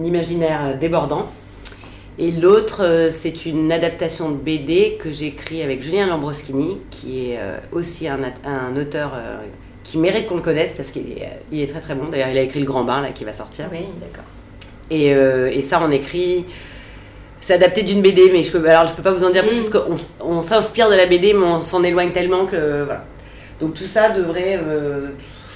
imaginaire 0.03 0.75
débordant. 0.77 1.31
Et 2.19 2.31
l'autre, 2.31 2.83
euh, 2.83 3.09
c'est 3.11 3.45
une 3.45 3.71
adaptation 3.71 4.29
de 4.29 4.35
BD 4.35 4.97
que 4.99 5.11
j'ai 5.11 5.27
écrit 5.27 5.63
avec 5.63 5.81
Julien 5.81 6.05
Lambroschini, 6.05 6.77
qui 6.91 7.31
est 7.31 7.39
euh, 7.39 7.57
aussi 7.71 8.07
un, 8.07 8.19
auteur 8.77 9.13
euh, 9.15 9.37
qui 9.83 9.97
mérite 9.97 10.27
qu'on 10.27 10.35
le 10.35 10.41
connaisse 10.41 10.73
parce 10.73 10.91
qu'il 10.91 11.11
est, 11.11 11.39
il 11.51 11.61
est 11.61 11.67
très 11.67 11.81
très 11.81 11.95
bon. 11.95 12.09
D'ailleurs, 12.09 12.29
il 12.29 12.37
a 12.37 12.41
écrit 12.41 12.59
Le 12.59 12.65
Grand 12.65 12.83
Bain, 12.83 13.01
là, 13.01 13.09
qui 13.09 13.23
va 13.23 13.33
sortir. 13.33 13.65
Oui, 13.71 13.85
d'accord. 13.99 14.25
Et, 14.91 15.07
et, 15.07 15.61
ça, 15.63 15.79
on 15.81 15.89
écrit. 15.89 16.45
C'est 17.39 17.55
adapté 17.55 17.81
d'une 17.81 18.01
BD, 18.01 18.29
mais 18.31 18.43
je 18.43 18.51
peux, 18.51 18.69
alors 18.69 18.87
je 18.87 18.93
peux 18.93 19.01
pas 19.01 19.11
vous 19.11 19.23
en 19.23 19.31
dire 19.31 19.43
plus 19.43 19.67
mm. 19.67 19.71
parce 19.71 19.85
qu'on 20.19 20.25
on, 20.25 20.39
s'inspire 20.39 20.89
de 20.89 20.95
la 20.95 21.07
BD, 21.07 21.33
mais 21.33 21.45
on 21.45 21.59
s'en 21.59 21.83
éloigne 21.83 22.11
tellement 22.11 22.45
que 22.45 22.83
voilà. 22.83 23.03
Donc 23.59 23.73
tout 23.73 23.85
ça 23.85 24.11
devrait, 24.11 24.59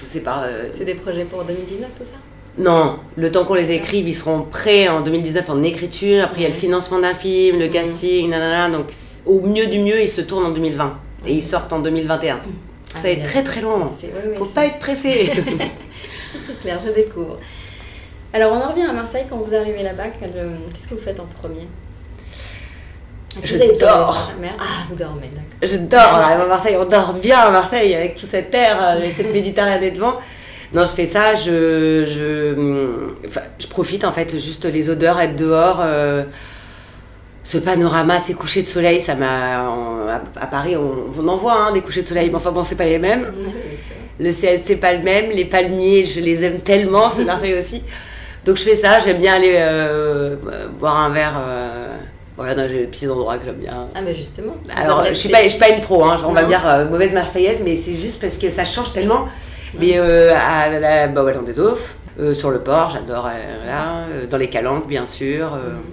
je 0.01 0.07
sais 0.07 0.21
pas. 0.21 0.47
C'est 0.73 0.85
des 0.85 0.95
projets 0.95 1.25
pour 1.25 1.43
2019, 1.43 1.89
tout 1.95 2.03
ça? 2.03 2.15
Non, 2.57 2.97
le 3.15 3.31
temps 3.31 3.45
qu'on 3.45 3.53
les 3.53 3.71
écrive, 3.71 4.07
ils 4.07 4.15
seront 4.15 4.41
prêts 4.41 4.87
en 4.87 5.01
2019 5.01 5.49
en 5.49 5.61
écriture. 5.61 6.23
Après, 6.23 6.39
il 6.39 6.43
y 6.43 6.45
a 6.45 6.49
le 6.49 6.55
financement 6.55 6.99
d'un 6.99 7.13
film, 7.13 7.59
le 7.59 7.67
casting, 7.67 8.29
nanana. 8.29 8.75
Donc, 8.75 8.87
au 9.25 9.41
mieux 9.41 9.67
du 9.67 9.79
mieux, 9.79 10.01
ils 10.01 10.09
se 10.09 10.21
tournent 10.21 10.45
en 10.45 10.51
2020 10.51 10.97
et 11.27 11.33
ils 11.33 11.43
sortent 11.43 11.71
en 11.71 11.79
2021. 11.79 12.39
Ça 12.87 13.01
va 13.03 13.09
être 13.09 13.23
très 13.23 13.43
très 13.43 13.61
long. 13.61 13.87
Faut 14.37 14.45
pas 14.45 14.65
être 14.65 14.79
pressé. 14.79 15.31
c'est 16.47 16.59
clair, 16.59 16.79
je 16.83 16.91
découvre. 16.91 17.37
Alors, 18.33 18.53
on 18.53 18.61
en 18.61 18.71
revient 18.71 18.83
à 18.85 18.93
Marseille 18.93 19.25
quand 19.29 19.37
vous 19.37 19.55
arrivez 19.55 19.83
là-bas. 19.83 20.05
Qu'est-ce 20.19 20.87
que 20.87 20.95
vous 20.95 21.01
faites 21.01 21.19
en 21.19 21.25
premier? 21.25 21.67
Je 23.43 23.79
dors. 23.79 24.31
Ah, 24.59 24.63
vous 24.89 24.95
dormez, 24.95 25.27
d'accord. 25.27 25.43
Je 25.61 25.77
dors. 25.77 26.15
à 26.15 26.45
Marseille, 26.45 26.75
on 26.79 26.85
dort 26.85 27.13
bien 27.13 27.39
à 27.39 27.51
Marseille 27.51 27.93
avec 27.93 28.15
toute 28.15 28.29
cette 28.29 28.49
terre, 28.49 28.77
euh, 28.81 29.09
cette 29.15 29.31
Méditerranée 29.33 29.91
devant. 29.91 30.15
Non, 30.74 30.86
je 30.86 30.91
fais 30.91 31.05
ça, 31.05 31.36
je, 31.36 32.05
je, 32.05 33.29
je 33.59 33.67
profite 33.67 34.03
en 34.03 34.12
fait, 34.12 34.38
juste 34.38 34.65
les 34.65 34.89
odeurs, 34.89 35.19
être 35.19 35.36
dehors. 35.36 35.79
Euh, 35.81 36.24
ce 37.43 37.57
panorama, 37.57 38.19
ces 38.19 38.33
couchers 38.33 38.63
de 38.63 38.67
soleil, 38.67 39.01
ça 39.01 39.15
m'a. 39.15 39.69
À, 40.36 40.47
Paris, 40.47 40.75
on, 40.75 41.05
on 41.17 41.27
en 41.29 41.38
voit 41.38 41.57
hein, 41.57 41.71
des 41.71 41.79
couchers 41.79 42.01
de 42.01 42.07
soleil, 42.07 42.29
mais 42.29 42.36
enfin 42.36 42.51
bon, 42.51 42.63
c'est 42.63 42.75
pas 42.75 42.83
les 42.83 43.00
mêmes. 43.00 43.31
le 44.19 44.31
ciel, 44.33 44.59
c'est 44.63 44.75
pas 44.75 44.91
le 44.91 45.00
même. 45.00 45.29
Les 45.29 45.45
palmiers, 45.45 46.05
je 46.05 46.19
les 46.19 46.43
aime 46.43 46.59
tellement, 46.59 47.09
c'est 47.09 47.24
Marseille 47.24 47.53
aussi. 47.59 47.83
Donc 48.43 48.57
je 48.57 48.63
fais 48.63 48.75
ça, 48.75 49.00
j'aime 49.00 49.19
bien 49.19 49.36
aller 49.36 49.55
euh, 49.55 50.36
boire 50.77 50.97
un 50.97 51.09
verre. 51.09 51.41
Voilà, 52.36 52.53
dans 52.53 52.69
les 52.69 52.83
petits 52.83 53.07
endroits 53.07 53.38
que 53.38 53.45
j'aime 53.45 53.55
bien. 53.55 53.88
Ah, 53.95 54.01
mais 54.03 54.13
justement. 54.13 54.57
Alors, 54.75 55.05
je 55.07 55.13
suis, 55.13 55.29
pas, 55.29 55.41
je 55.43 55.50
suis 55.50 55.59
pas 55.59 55.69
une 55.69 55.81
pro, 55.81 56.03
hein, 56.03 56.17
on 56.24 56.33
va 56.33 56.43
dire 56.43 56.62
mauvaise 56.91 57.13
marseillaise, 57.13 57.62
mais 57.63 57.75
c'est 57.75 57.93
juste 57.93 58.21
parce 58.21 58.38
que 58.38 58.50
ça 58.50 58.65
change 58.65 58.91
tellement. 58.93 59.27
Mais 59.79 59.97
euh, 59.97 60.33
à 60.36 60.69
la 60.69 61.07
bah, 61.07 61.24
Wallon 61.24 61.43
des 61.43 61.59
Offres, 61.59 61.95
euh, 62.19 62.33
sur 62.33 62.50
le 62.50 62.59
port, 62.59 62.91
j'adore, 62.91 63.29
euh, 63.31 64.25
dans 64.27 64.38
les 64.38 64.50
calanques, 64.50 64.88
bien 64.88 65.05
sûr. 65.05 65.51
Mhm. 65.51 65.83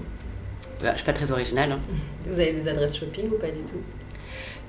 je 0.83 0.89
ne 0.89 0.97
suis 0.97 1.05
pas 1.05 1.13
très 1.13 1.31
originale. 1.33 1.73
Hein. 1.73 1.79
Vous 2.27 2.41
avez 2.41 2.53
des 2.53 2.69
adresses 2.69 2.97
shopping 2.97 3.27
ou 3.31 3.39
pas 3.39 3.49
du 3.51 3.61
tout? 3.61 3.81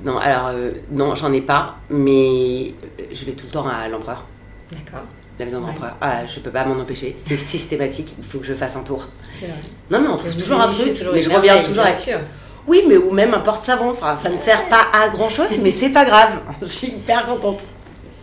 Non, 0.03 0.17
alors, 0.17 0.51
non, 0.91 1.15
j'en 1.15 1.31
ai 1.31 1.39
pas, 1.39 1.77
mais 1.89 2.73
je 3.11 3.25
vais 3.25 3.31
tout 3.31 3.45
le 3.45 3.51
temps 3.51 3.65
à 3.67 3.87
l'Empereur. 3.87 4.25
D'accord. 4.69 5.05
La 5.39 5.45
maison 5.45 5.61
de 5.61 5.67
l'Empereur. 5.67 5.95
Ah, 6.01 6.25
je 6.27 6.39
peux 6.41 6.49
pas 6.49 6.65
m'en 6.65 6.77
empêcher, 6.81 7.15
c'est 7.17 7.37
systématique, 7.37 8.13
il 8.17 8.23
faut 8.25 8.39
que 8.39 8.45
je 8.45 8.53
fasse 8.53 8.75
un 8.75 8.83
tour. 8.83 9.07
Vrai. 9.39 9.53
Non, 9.89 10.01
mais 10.01 10.07
on 10.09 10.17
trouve 10.17 10.35
toujours 10.35 10.59
un 10.59 10.67
truc, 10.67 11.01
mais 11.13 11.21
je 11.21 11.29
reviens 11.29 11.63
toujours 11.63 11.83
avec... 11.83 12.13
Oui, 12.67 12.83
mais 12.87 12.97
ou 12.97 13.11
même 13.11 13.33
un 13.33 13.39
porte-savon, 13.39 13.91
enfin, 13.91 14.15
ça 14.15 14.29
ne 14.29 14.39
sert 14.39 14.67
pas 14.67 14.87
à 14.91 15.09
grand-chose, 15.09 15.49
mais 15.61 15.71
c'est 15.71 15.89
pas 15.89 16.05
grave. 16.05 16.39
Je 16.61 16.67
suis 16.67 16.87
hyper 16.87 17.25
contente. 17.27 17.59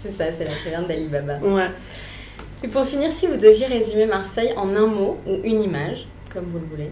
C'est 0.03 0.11
ça, 0.11 0.25
c'est 0.37 0.45
la 0.45 0.55
créante 0.55 0.89
d'Alibaba. 0.89 1.37
Ouais. 1.43 1.71
Et 2.65 2.69
pour 2.69 2.85
finir, 2.87 3.13
si 3.13 3.27
vous 3.27 3.37
deviez 3.37 3.67
résumer 3.67 4.07
Marseille 4.07 4.53
en 4.57 4.75
un 4.75 4.87
mot 4.87 5.19
ou 5.27 5.39
une 5.45 5.63
image, 5.63 6.07
comme 6.33 6.45
vous 6.53 6.59
le 6.59 6.67
voulez, 6.67 6.91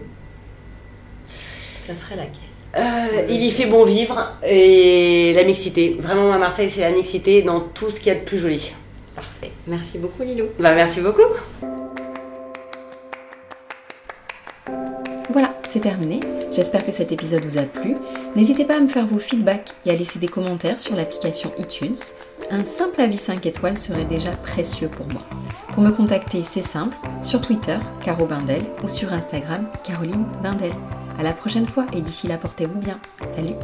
ça 1.87 1.95
serait 1.95 2.15
laquelle? 2.15 2.41
Euh, 2.77 3.25
il 3.29 3.43
y 3.43 3.51
fait 3.51 3.65
bon 3.65 3.83
vivre 3.83 4.33
et 4.43 5.33
la 5.35 5.43
mixité. 5.43 5.97
Vraiment, 5.99 6.31
à 6.31 6.37
Marseille, 6.37 6.69
c'est 6.69 6.81
la 6.81 6.91
mixité 6.91 7.41
dans 7.41 7.59
tout 7.59 7.89
ce 7.89 7.99
qu'il 7.99 8.13
y 8.13 8.15
a 8.15 8.19
de 8.19 8.23
plus 8.23 8.39
joli. 8.39 8.73
Parfait. 9.13 9.51
Merci 9.67 9.97
beaucoup, 9.97 10.23
Lilou. 10.23 10.45
Bah, 10.59 10.73
merci 10.73 11.01
beaucoup. 11.01 11.21
C'est 15.71 15.79
terminé. 15.79 16.19
J'espère 16.51 16.85
que 16.85 16.91
cet 16.91 17.11
épisode 17.13 17.45
vous 17.45 17.57
a 17.57 17.63
plu. 17.63 17.95
N'hésitez 18.35 18.65
pas 18.65 18.75
à 18.75 18.79
me 18.79 18.89
faire 18.89 19.07
vos 19.07 19.19
feedbacks 19.19 19.71
et 19.85 19.91
à 19.91 19.95
laisser 19.95 20.19
des 20.19 20.27
commentaires 20.27 20.79
sur 20.79 20.95
l'application 20.95 21.51
iTunes. 21.57 21.95
Un 22.49 22.65
simple 22.65 23.01
avis 23.01 23.17
5 23.17 23.45
étoiles 23.45 23.77
serait 23.77 24.03
déjà 24.03 24.31
précieux 24.31 24.89
pour 24.89 25.07
moi. 25.13 25.21
Pour 25.69 25.81
me 25.81 25.91
contacter, 25.91 26.43
c'est 26.49 26.67
simple, 26.67 26.95
sur 27.21 27.41
Twitter, 27.41 27.77
Caro 28.03 28.25
Bindel, 28.25 28.63
ou 28.83 28.89
sur 28.89 29.13
Instagram, 29.13 29.65
Caroline 29.85 30.25
Bindel. 30.43 30.73
À 31.17 31.23
la 31.23 31.31
prochaine 31.31 31.67
fois 31.67 31.85
et 31.93 32.01
d'ici 32.01 32.27
là, 32.27 32.37
portez-vous 32.37 32.79
bien. 32.79 32.99
Salut 33.35 33.55